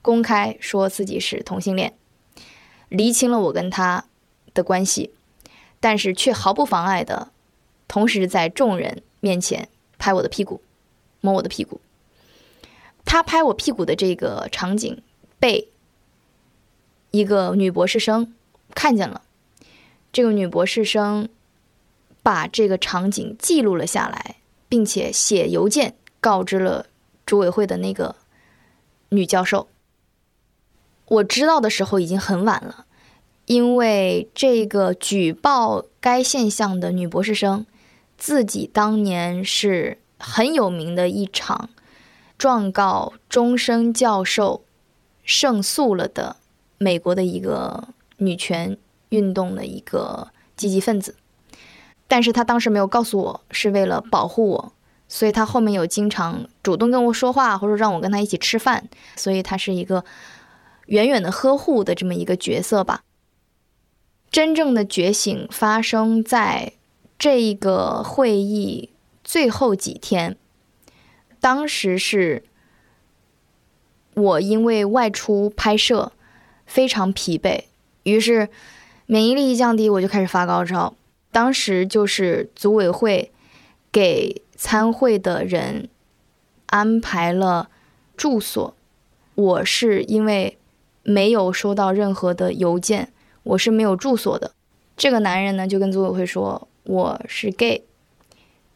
[0.00, 1.92] 公开说自己是同性恋。
[2.88, 4.04] 厘清了我跟他
[4.54, 5.10] 的关系，
[5.80, 7.32] 但是却毫不妨碍的，
[7.88, 9.68] 同时在众人面前
[9.98, 10.62] 拍我的屁股，
[11.20, 11.80] 摸我的屁股。
[13.04, 15.02] 他拍我屁股的这个场景
[15.40, 15.66] 被
[17.10, 18.32] 一个女博士生
[18.72, 19.22] 看见了，
[20.12, 21.28] 这个女博士生
[22.22, 24.36] 把这个场景记录了下来，
[24.68, 26.86] 并且写邮件告知了
[27.26, 28.16] 组委会的那个
[29.08, 29.68] 女教授。
[31.06, 32.86] 我知道的时候已经很晚了，
[33.46, 37.66] 因为这个举报该现象的女博士生，
[38.16, 41.68] 自己当年是很有名的一场
[42.38, 44.64] 状告终生教授
[45.24, 46.36] 胜诉了的
[46.78, 48.78] 美国的一个女权
[49.10, 51.16] 运动的一个积极分子，
[52.12, 54.72] 但是他当时没有告诉我是为了保护我，
[55.08, 58.86] 所以他后面有经常主动跟我说话，或者让我跟他一起吃饭，
[59.16, 60.04] 所以他是一个。
[60.86, 63.02] 远远的呵护的这么一个角色吧。
[64.30, 66.72] 真正的觉醒发生在
[67.18, 68.90] 这个会议
[69.24, 70.36] 最后几天。
[71.40, 72.44] 当时是
[74.12, 76.12] 我因为外出拍摄
[76.66, 77.62] 非常疲惫，
[78.02, 78.50] 于是
[79.06, 80.94] 免疫力一降低，我就开始发高烧。
[81.32, 83.32] 当时就是组委会
[83.90, 85.88] 给参会的人
[86.66, 87.68] 安排了
[88.16, 88.76] 住所，
[89.34, 90.56] 我是因为。
[91.04, 93.12] 没有收到任何的邮件，
[93.42, 94.52] 我是没有住所的。
[94.96, 97.82] 这个男人呢，就跟组委会说我是 gay，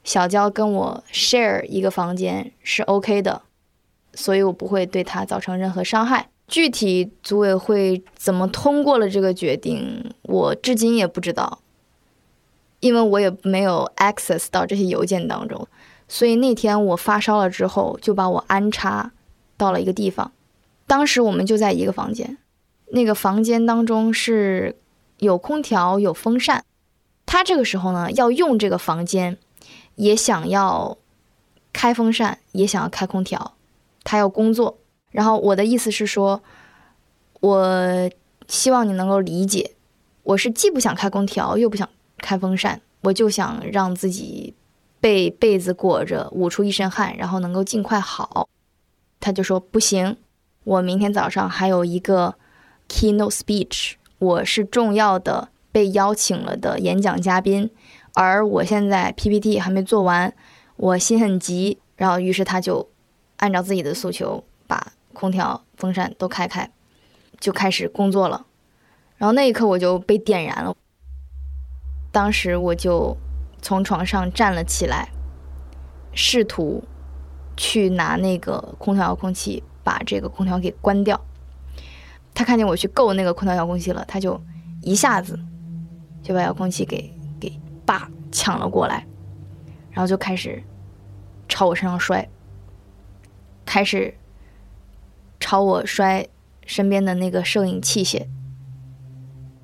[0.02, 3.42] 小娇跟我 share 一个房间是 OK 的，
[4.12, 6.28] 所以我不会对他造成任何伤害。
[6.48, 11.60] 具体组委会怎么通过了这个决定，我至今也不知道，
[12.86, 15.66] 因为我也没有 access 到这些邮件当中。
[16.08, 19.10] 所以那天我发烧了之后，就把我安插
[19.56, 20.30] 到了一个地方。
[20.86, 22.38] 当时我们就在一个房间，
[22.92, 24.76] 那个房间当中是
[25.18, 26.64] 有空调、有风扇。
[27.26, 29.36] 他这个时候呢，要用这个房间，
[29.96, 30.96] 也想要
[31.72, 33.54] 开风扇，也想要开空调，
[34.04, 34.78] 他要工作。
[35.10, 36.40] 然后我的意思是说，
[37.40, 38.08] 我
[38.46, 39.72] 希望你能够理解，
[40.22, 44.54] 我是既不想开空调，又不想开风扇，我就想让自己
[45.00, 48.48] 被被子裹着，捂出一身汗，然后能够尽快好。
[49.20, 50.16] 他就说不行。
[50.64, 52.34] 我明天早上还有一个
[52.88, 57.70] keynote speech，我是重要的被邀请了的演讲嘉宾，
[58.14, 60.34] 而我现在 PPT 还没做完，
[60.76, 61.78] 我心很急。
[61.96, 62.88] 然后，于是他就
[63.36, 66.70] 按照自己的诉求把空调、风扇都开开，
[67.40, 68.44] 就开始工作了。
[69.16, 70.76] 然后那一刻我就被点燃了，
[72.16, 73.14] 当时我就
[73.60, 75.10] 从床上站了起来，
[76.14, 76.82] 试图
[77.58, 79.62] 去拿那个空调遥控器。
[79.84, 81.24] 把这个空调给关掉。
[82.34, 84.42] 他看见我去够那个空调遥控器了，他就
[84.82, 85.38] 一下子
[86.24, 87.08] 就把遥控器给
[87.38, 89.06] 给叭抢了过来，
[89.92, 90.60] 然后就开始
[91.48, 92.28] 朝我身上摔，
[93.64, 94.12] 开始
[95.38, 96.26] 朝我摔
[96.66, 98.26] 身边的那个摄影器械，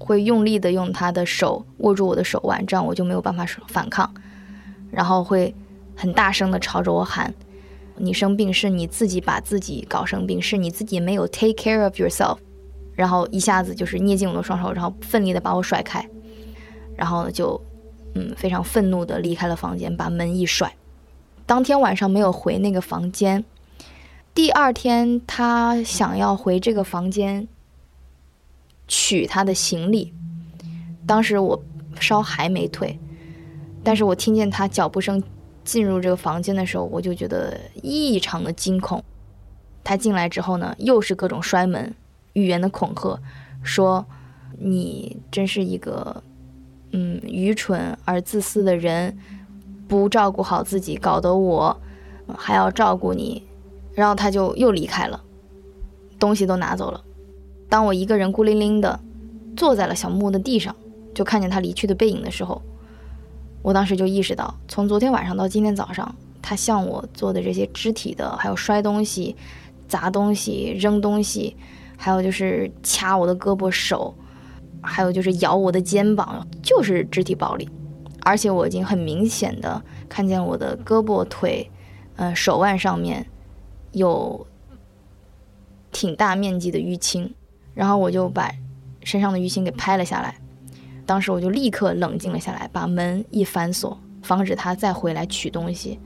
[0.05, 4.13] 会用力的用他的手握住我的手腕，这样我就没有办法反抗，
[4.91, 5.55] 然后会
[5.95, 7.33] 很大声的朝着我喊。
[7.97, 12.39] 你生病是你自己把自己搞生病，是你自己没有 take care of yourself，
[12.95, 16.05] 然后一下子就是捏紧我的双手，然后奋力的把我甩开，
[16.97, 17.61] 然后就，
[18.15, 20.75] 嗯，非常愤怒的离开了房间，把门一甩。
[21.47, 23.45] 当天晚上没有回那个房间，
[24.35, 27.47] 第二天他想要回这个房间
[28.89, 30.13] 取他的行李，
[31.07, 31.63] 当时我
[32.01, 32.99] 烧还没退，
[33.83, 35.23] 但是我听见他脚步声。
[35.65, 39.01] 进入这个房间的时候，我就觉得异常的惊恐。
[39.85, 41.95] 他进来之后呢，又是各种摔门、
[42.33, 43.17] 语言的恐吓，
[43.63, 44.05] 说
[44.59, 46.21] ：“你真是一个
[46.91, 49.17] 嗯愚蠢而自私的人，
[49.87, 51.81] 不照顾好自己，搞得我
[52.37, 53.47] 还要照顾你。”
[53.95, 55.23] 然后他就又离开了，
[56.19, 57.05] 东西都拿走了。
[57.73, 59.01] 当我一个人孤零零的
[59.57, 60.77] 坐在了小木屋的地上，
[61.15, 62.61] 就看见他离去的背影的时候。
[63.63, 69.35] 我当时就意识到，从昨天晚上到今天早上，他向我做的这些肢体的，还有摔东西、
[69.89, 71.57] 砸东西、扔东西，
[71.97, 74.15] 还有就是掐我的胳膊手，
[74.83, 77.67] 还有就是咬我的肩膀，就是肢体暴力。
[78.21, 81.71] 而且我已经很明显的看见我的胳膊腿，
[82.17, 83.27] 呃，手腕上面
[83.93, 84.47] 有
[85.91, 87.33] 挺大面积的淤青，
[87.75, 88.53] 然后我就把
[89.03, 90.35] 身上的淤青给拍了下来。
[91.05, 95.99] 当时我就立刻冷静了下来，把门一反锁，防止他再回来取东西。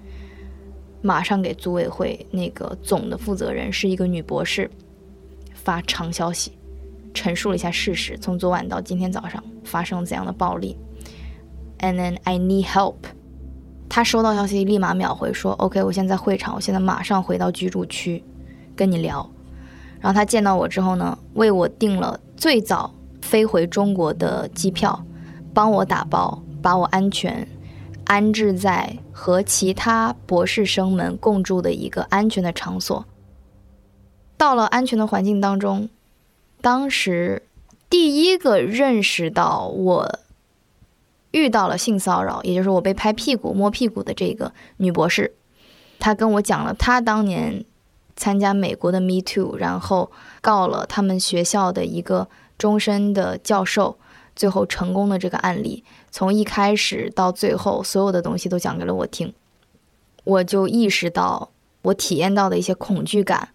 [1.03, 4.69] 马上给组委会那个总的负责人是一个女博士
[5.55, 6.53] 发长消息，
[7.13, 10.77] 陈述了一下事实，从昨晚到今天早上发生了怎样的暴力。
[11.79, 12.97] And then I need help。
[13.89, 18.25] 他收到消息立马秒回说：“OK，我现在在会场，我现在马上回到居住区
[18.75, 19.31] 跟你聊。”
[20.01, 25.05] 然后他见到我之后呢，为我订了最早飞回中国的机票，
[25.53, 27.47] 帮我打包，把我安全
[28.05, 33.05] 安置在和其他博士生们共住的一个安全的场所。
[34.37, 35.89] 到了安全的环境当中，
[36.61, 37.43] 当时
[37.89, 40.19] 第一个认识到我。
[41.33, 45.35] 遇到了性骚扰，也就是我被拍屁股、摸屁股的这个女博士，
[45.99, 47.63] 她跟我讲了她当年
[48.17, 50.11] 参加美国的 Me Too，然后
[50.41, 53.99] 告了他们学校的一个终身的教授，
[54.35, 59.33] 最后成功的这个案例，从一开始到最后，所有的东西都讲给了我听，
[60.25, 61.51] 我就意识到
[61.83, 63.51] 我体验到的一些恐惧感，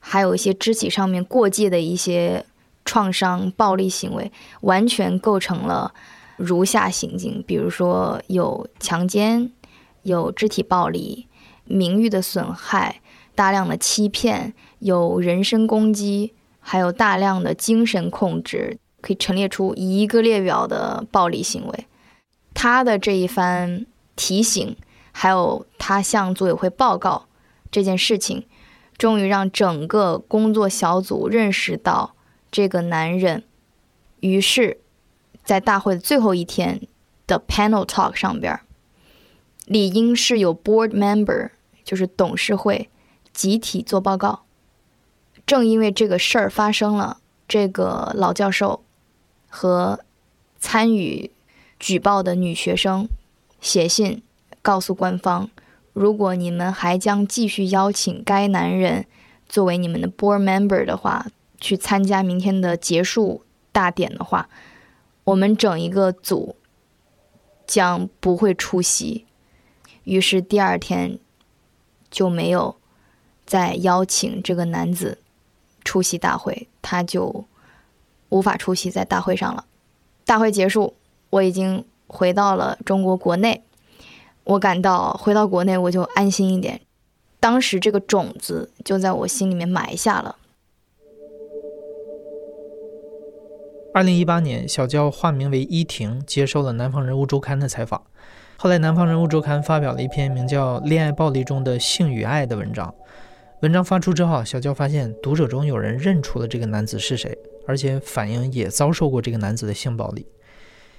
[0.00, 2.44] 还有一些肢体上面过界的一些
[2.84, 5.92] 创伤、暴力行为，完全构成了。
[6.38, 9.50] 如下行径，比如说有强奸、
[10.02, 11.26] 有肢体暴力、
[11.64, 13.00] 名誉的损害、
[13.36, 21.86] 大量的欺骗、有人身攻击，还有大量的精神控制，可以陈列出一个列表的暴力行为。
[22.52, 24.76] 他的这一番提醒，
[25.12, 27.26] 还有他向组委会报告
[27.70, 28.44] 这件事情，
[28.98, 32.16] 终于让整个工作小组认识到
[32.50, 33.44] 这个男人，
[34.18, 34.80] 于是。
[35.44, 36.80] 在大会的最后一天
[37.24, 38.58] 的 panel talk 上边，
[39.66, 41.50] 理应是有 board member，
[41.84, 42.90] 就是董事会
[43.36, 44.40] 集体做报告。
[45.44, 48.82] 正因为这个事儿发生了，这个老教授
[49.48, 50.00] 和
[50.58, 51.30] 参与
[51.78, 53.06] 举报的女学生
[53.60, 54.22] 写信
[54.62, 55.50] 告诉官方，
[55.92, 59.06] 如果你们还将继续邀请该男人
[59.48, 61.26] 作为你们的 board member 的话，
[61.60, 64.48] 去参加明天的结束大典的话。
[65.24, 66.56] 我们整一个组
[67.66, 69.26] 将不会出席，
[70.04, 71.18] 于是第二天
[72.10, 72.76] 就没有
[73.46, 75.18] 在邀请这个男子
[75.84, 77.44] 出席大会，他就
[78.28, 79.64] 无法出席在大会上了。
[80.24, 80.94] 大会结束，
[81.30, 83.62] 我已经回到了中国国内，
[84.42, 86.80] 我感到回到国内我就安心一点。
[87.38, 90.36] 当时这个种子就在我心里面埋下了。
[93.94, 98.02] 二零一八年，小娇化名为依婷，接受了《南方人物周刊》的采访。
[98.58, 102.94] 后来，《南方人物周刊》发表了一篇名叫《恋爱暴力中的性与爱》的文章。
[103.62, 107.36] 文章发出之后，小娇发现读者中有人认出了这个男子是谁，
[107.66, 110.26] 而且反映也遭受过这个男子的性暴力。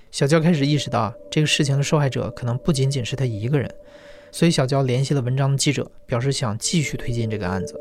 [0.10, 3.72] 小娇开始意识到，这个事情的受害者可能不仅仅是他一个人，
[4.32, 7.80] 所以小娇联系了文章的记者，表示想继续推进这个案子。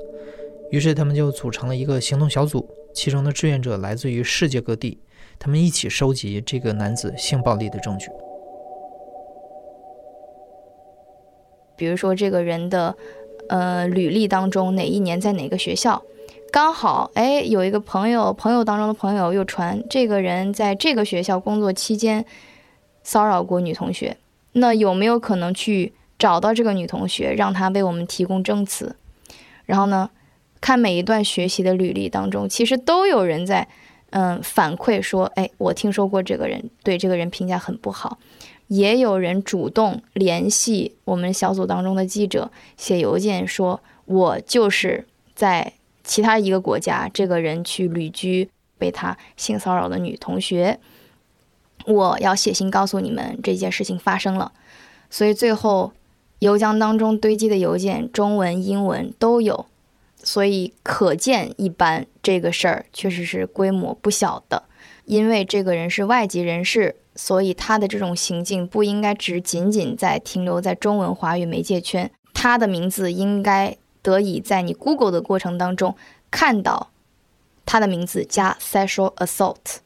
[0.71, 5.01] 于是，他们就组成了一个行动小组，其中的志愿者来自于世界各地。
[5.39, 8.11] 他们一起收集这个男子性暴力的证据，
[11.77, 12.97] 比如说这个人的
[13.49, 16.03] 呃履历当中哪一年在哪个学校，
[16.51, 22.25] 刚好哎有一个朋友朋友当中的朋友又传这个人在这个学校工作期间
[23.03, 24.17] 骚扰过女同学，
[24.53, 28.97] 那有没有可能去找到这个女同学，让她为我们提供证词？
[29.65, 30.11] 然后呢，
[30.61, 33.69] 看每一段学习的履历当中，其实都有人在。
[34.11, 38.19] 嗯，反馈说，哎，我听说过这个人，对这个人评价很不好。
[38.69, 48.49] 也有人主动联系我们小组当中的记者，写邮件说，我就是在其他一个国家，这个人去旅居，
[48.79, 50.79] 被他性骚扰的女同学，
[51.87, 54.53] 我要写信告诉你们这件事情发生了。
[55.09, 55.93] 所以最后，
[56.41, 59.67] 邮箱当中堆积的邮件，中文、英文都有。
[60.23, 64.65] 所以可见一斑，这个事儿确实是规模不小的。
[65.05, 75.97] 因为这个人是外籍人士，所以他的这种行径不应该只仅仅在停留在中文华语媒介圈，他的名字应该得以在你 Google 的过程当中
[76.31, 76.91] 看到
[77.65, 79.79] 他的名字加 sexual assault，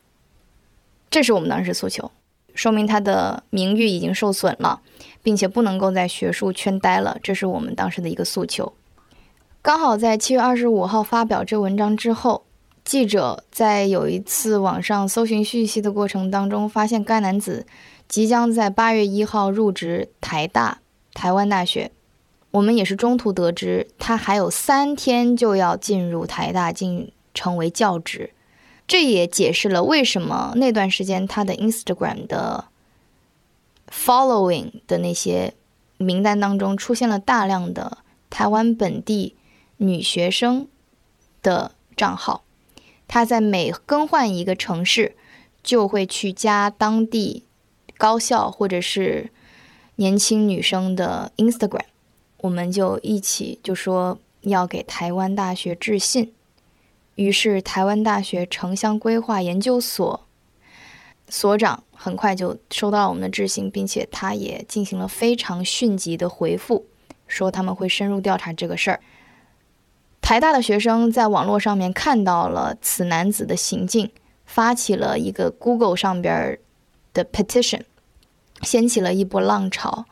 [1.09, 2.11] 这是我们当时诉求，
[2.55, 4.81] 说明他的名誉已经受损了，
[5.23, 8.73] 并且不能够在学术圈待了，这是我们当时的一个诉求。
[9.63, 12.45] 刚好在七月二十五号发表这文章之后，
[12.91, 17.65] 记者在有一次网上搜寻讯息的过程当中，发现该男子
[18.09, 20.81] 即将在八月一号入职台大
[21.15, 21.93] 台湾大学。
[22.51, 28.33] 我们也是中途得知，他还有三天就要进入台大进成为教职。
[28.89, 32.65] 这也解释了为什么那段时间他的 Instagram 的
[33.89, 35.55] following 的那些
[35.97, 39.37] 名单当中出现了大量的台湾本地
[39.77, 40.67] 女学生
[41.41, 42.43] 的账号。
[43.13, 45.17] 他在每更换一个城市，
[45.65, 47.43] 就会去加当地
[47.99, 49.31] 高校或者是
[49.97, 51.87] 年轻女生的 Instagram。
[52.37, 56.33] 我们就一起就说要给台湾大学致信。
[57.17, 60.25] 于是，台湾大学城乡规划研究所
[61.29, 66.87] 所长很快就收到了我们的致信，并且他也进行了非常迅疾的回复，
[67.27, 69.01] 说他们会深入调查这个事儿。
[70.31, 74.09] 台大的学生在网络上面看到了此男子的行径，
[74.47, 76.57] 发起了一个 Google 上边
[77.13, 77.81] 的 petition，
[78.63, 80.05] 掀起了一波浪潮，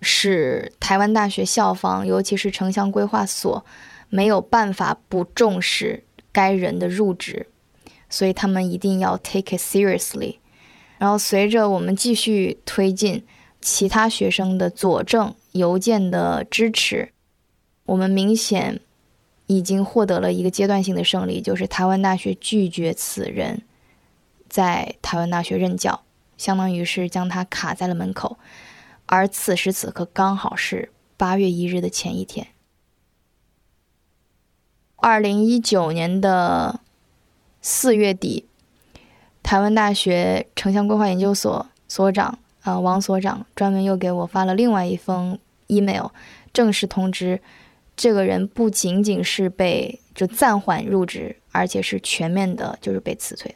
[0.00, 3.64] 使台湾大学校方，尤其是城乡规划所，
[4.08, 6.04] 没有办法不重视。
[6.30, 7.48] 该人的入职，
[8.08, 10.36] 所以他们一定要 take it seriously。
[10.98, 13.26] 然后随着我们继续推进，
[13.60, 17.10] 其他学生的佐证、邮件的支持，
[17.86, 18.78] 我们明显
[19.50, 23.62] 已经获得了一个阶段性的胜利，就是台湾大学拒绝此人
[24.48, 26.02] 在台湾大学任教，
[26.38, 28.38] 相当于是将他卡在了门口。
[29.06, 32.46] 而此时此刻刚好是八月一日的前一天。
[34.94, 36.78] 二零一九年的
[37.60, 38.46] 四月底，
[39.42, 45.36] 台湾大学城乡规划研究所所长啊王所长专门又给我发了另外一封
[45.66, 46.10] email，
[46.52, 47.42] 正式通知，
[48.00, 53.54] 这个人不仅仅是被就暂缓入职，而且是全面的，就是被辞退。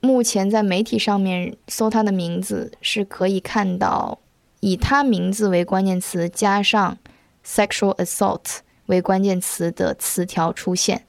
[0.00, 4.18] 目前在媒体上面搜他的名字，是可以看到
[4.58, 6.98] 以他名字为关键词加上
[7.46, 8.58] sexual assault。
[8.86, 11.06] 为关键词的词条出现，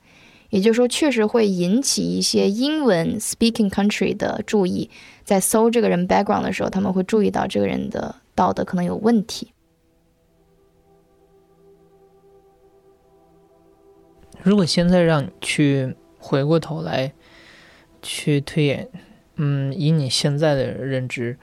[0.52, 4.92] 也就是说，确实会引起一些英文 speaking country 的注意，
[5.24, 9.52] 在搜这个人 background 的时候，他们会注意到这个人的道德可能有问题。
[14.46, 17.12] 如果现在让你去回过头来
[18.02, 18.88] 去推演，
[19.38, 21.38] 嗯，以你现在的认知。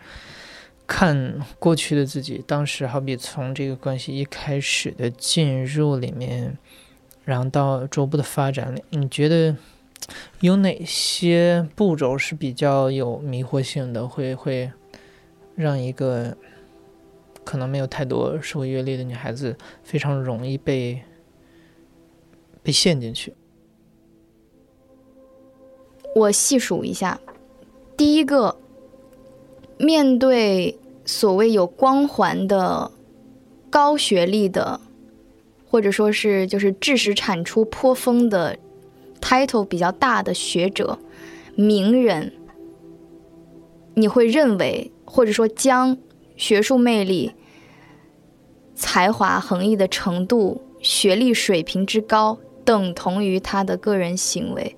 [0.84, 6.58] 看过去的自己，当时好比从这个关系一开始的进入里面，
[7.24, 9.56] 然后到逐步的发展里，你觉得
[10.40, 14.70] 有哪些步骤是比较有迷惑性的，会会
[15.54, 16.36] 让一个
[17.42, 21.02] 可能没有太多社会阅历的女孩子非常容易被
[22.62, 23.34] 被陷进去？
[26.14, 27.20] 我细数一下，
[27.96, 28.56] 第一个，
[29.78, 30.78] 面对。
[31.04, 32.92] 所谓有光环的、
[33.68, 34.80] 高学历的，
[35.68, 38.56] 或者说是就是知识产出颇丰的、
[39.20, 40.96] title 比较大的学者、
[41.56, 42.32] 名人，
[43.94, 45.98] 你会认为或者说将
[46.36, 47.32] 学术魅力、
[48.76, 54.76] 才华横溢的程度、学历水平之高等同于他的个人行为、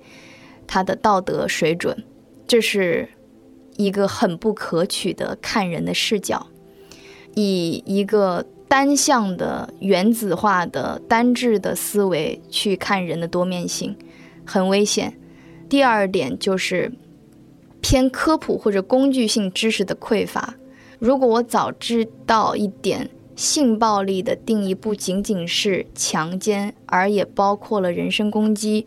[0.65, 2.03] 他的道德水准，
[2.47, 3.09] 这是。
[3.77, 6.47] 一个很不可取的看人的视角，
[7.33, 13.93] 以一个单向的原子化的单质的思维去看人的多面性，
[14.45, 15.19] 很危险。
[15.67, 16.93] 第二点就是
[17.81, 20.55] 偏科普或者工具性知识的匮乏。
[20.97, 28.85] 如果我早知道一点，性暴力的定义不仅仅是强奸，而也包括了人身攻击、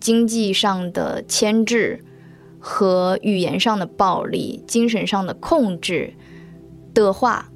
[0.00, 2.04] 经济上的牵制。
[2.58, 6.14] 和语言上的暴力、精神上的控制
[6.92, 7.52] 的话，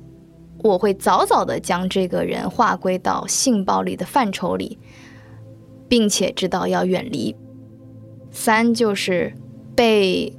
[0.63, 4.79] 我会早早的将这个人划归到性暴力的范畴里，
[5.89, 7.35] 并且知道要远离。
[8.31, 9.35] 三就是
[9.75, 10.33] 被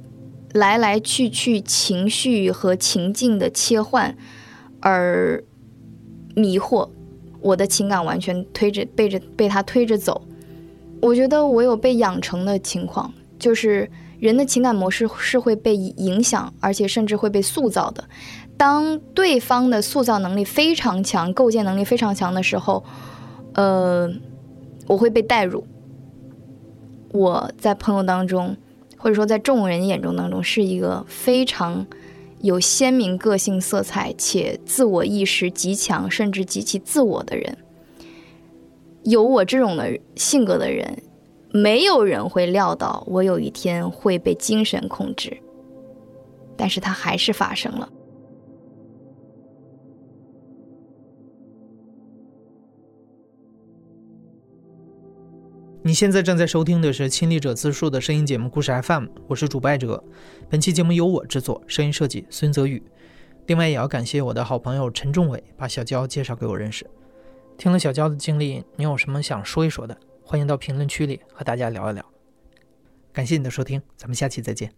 [0.54, 4.16] 来来去去情绪和情境的切换
[4.80, 5.44] 而
[6.34, 6.88] 迷惑，
[7.40, 10.22] 我的情感完全推着背着被他推着走。
[11.00, 13.90] 我觉得我有被养成的情况，就是。
[14.22, 18.04] 人的情感模式是会被影响，而且甚至会被塑造的。
[18.56, 22.84] 当对方的塑造能力非常强、构建能力非常强的时候，
[23.54, 24.08] 呃，
[24.86, 25.66] 我会被带入。
[27.10, 28.56] 我在朋友当中，
[28.96, 31.84] 或者说在众人眼中当中，是一个非常
[32.42, 37.56] 有鲜明个性色彩且自我意识极强，甚至极其自我的人。
[39.04, 41.02] 有我这种的性格的人。
[41.54, 45.36] 没有人会料到我有一天会被精神控制，
[46.56, 47.86] 但是它还是发生了。
[55.84, 60.02] 你现在正在收听的是《亲历者自述》的声音节目《故事 FM》，我是主播艾哲。
[60.48, 62.80] 本期节目由我制作，声音设计孙泽宇。
[63.46, 66.88] 另外，也要感谢我的好朋友陈仲伟，把小娇介绍给我认识。
[67.58, 69.98] 听了小娇的经历，你有什么想说一说的？
[70.24, 72.12] 欢迎到评论区里和大家聊一聊。
[73.12, 74.72] 感谢你的收听，咱们下期再见。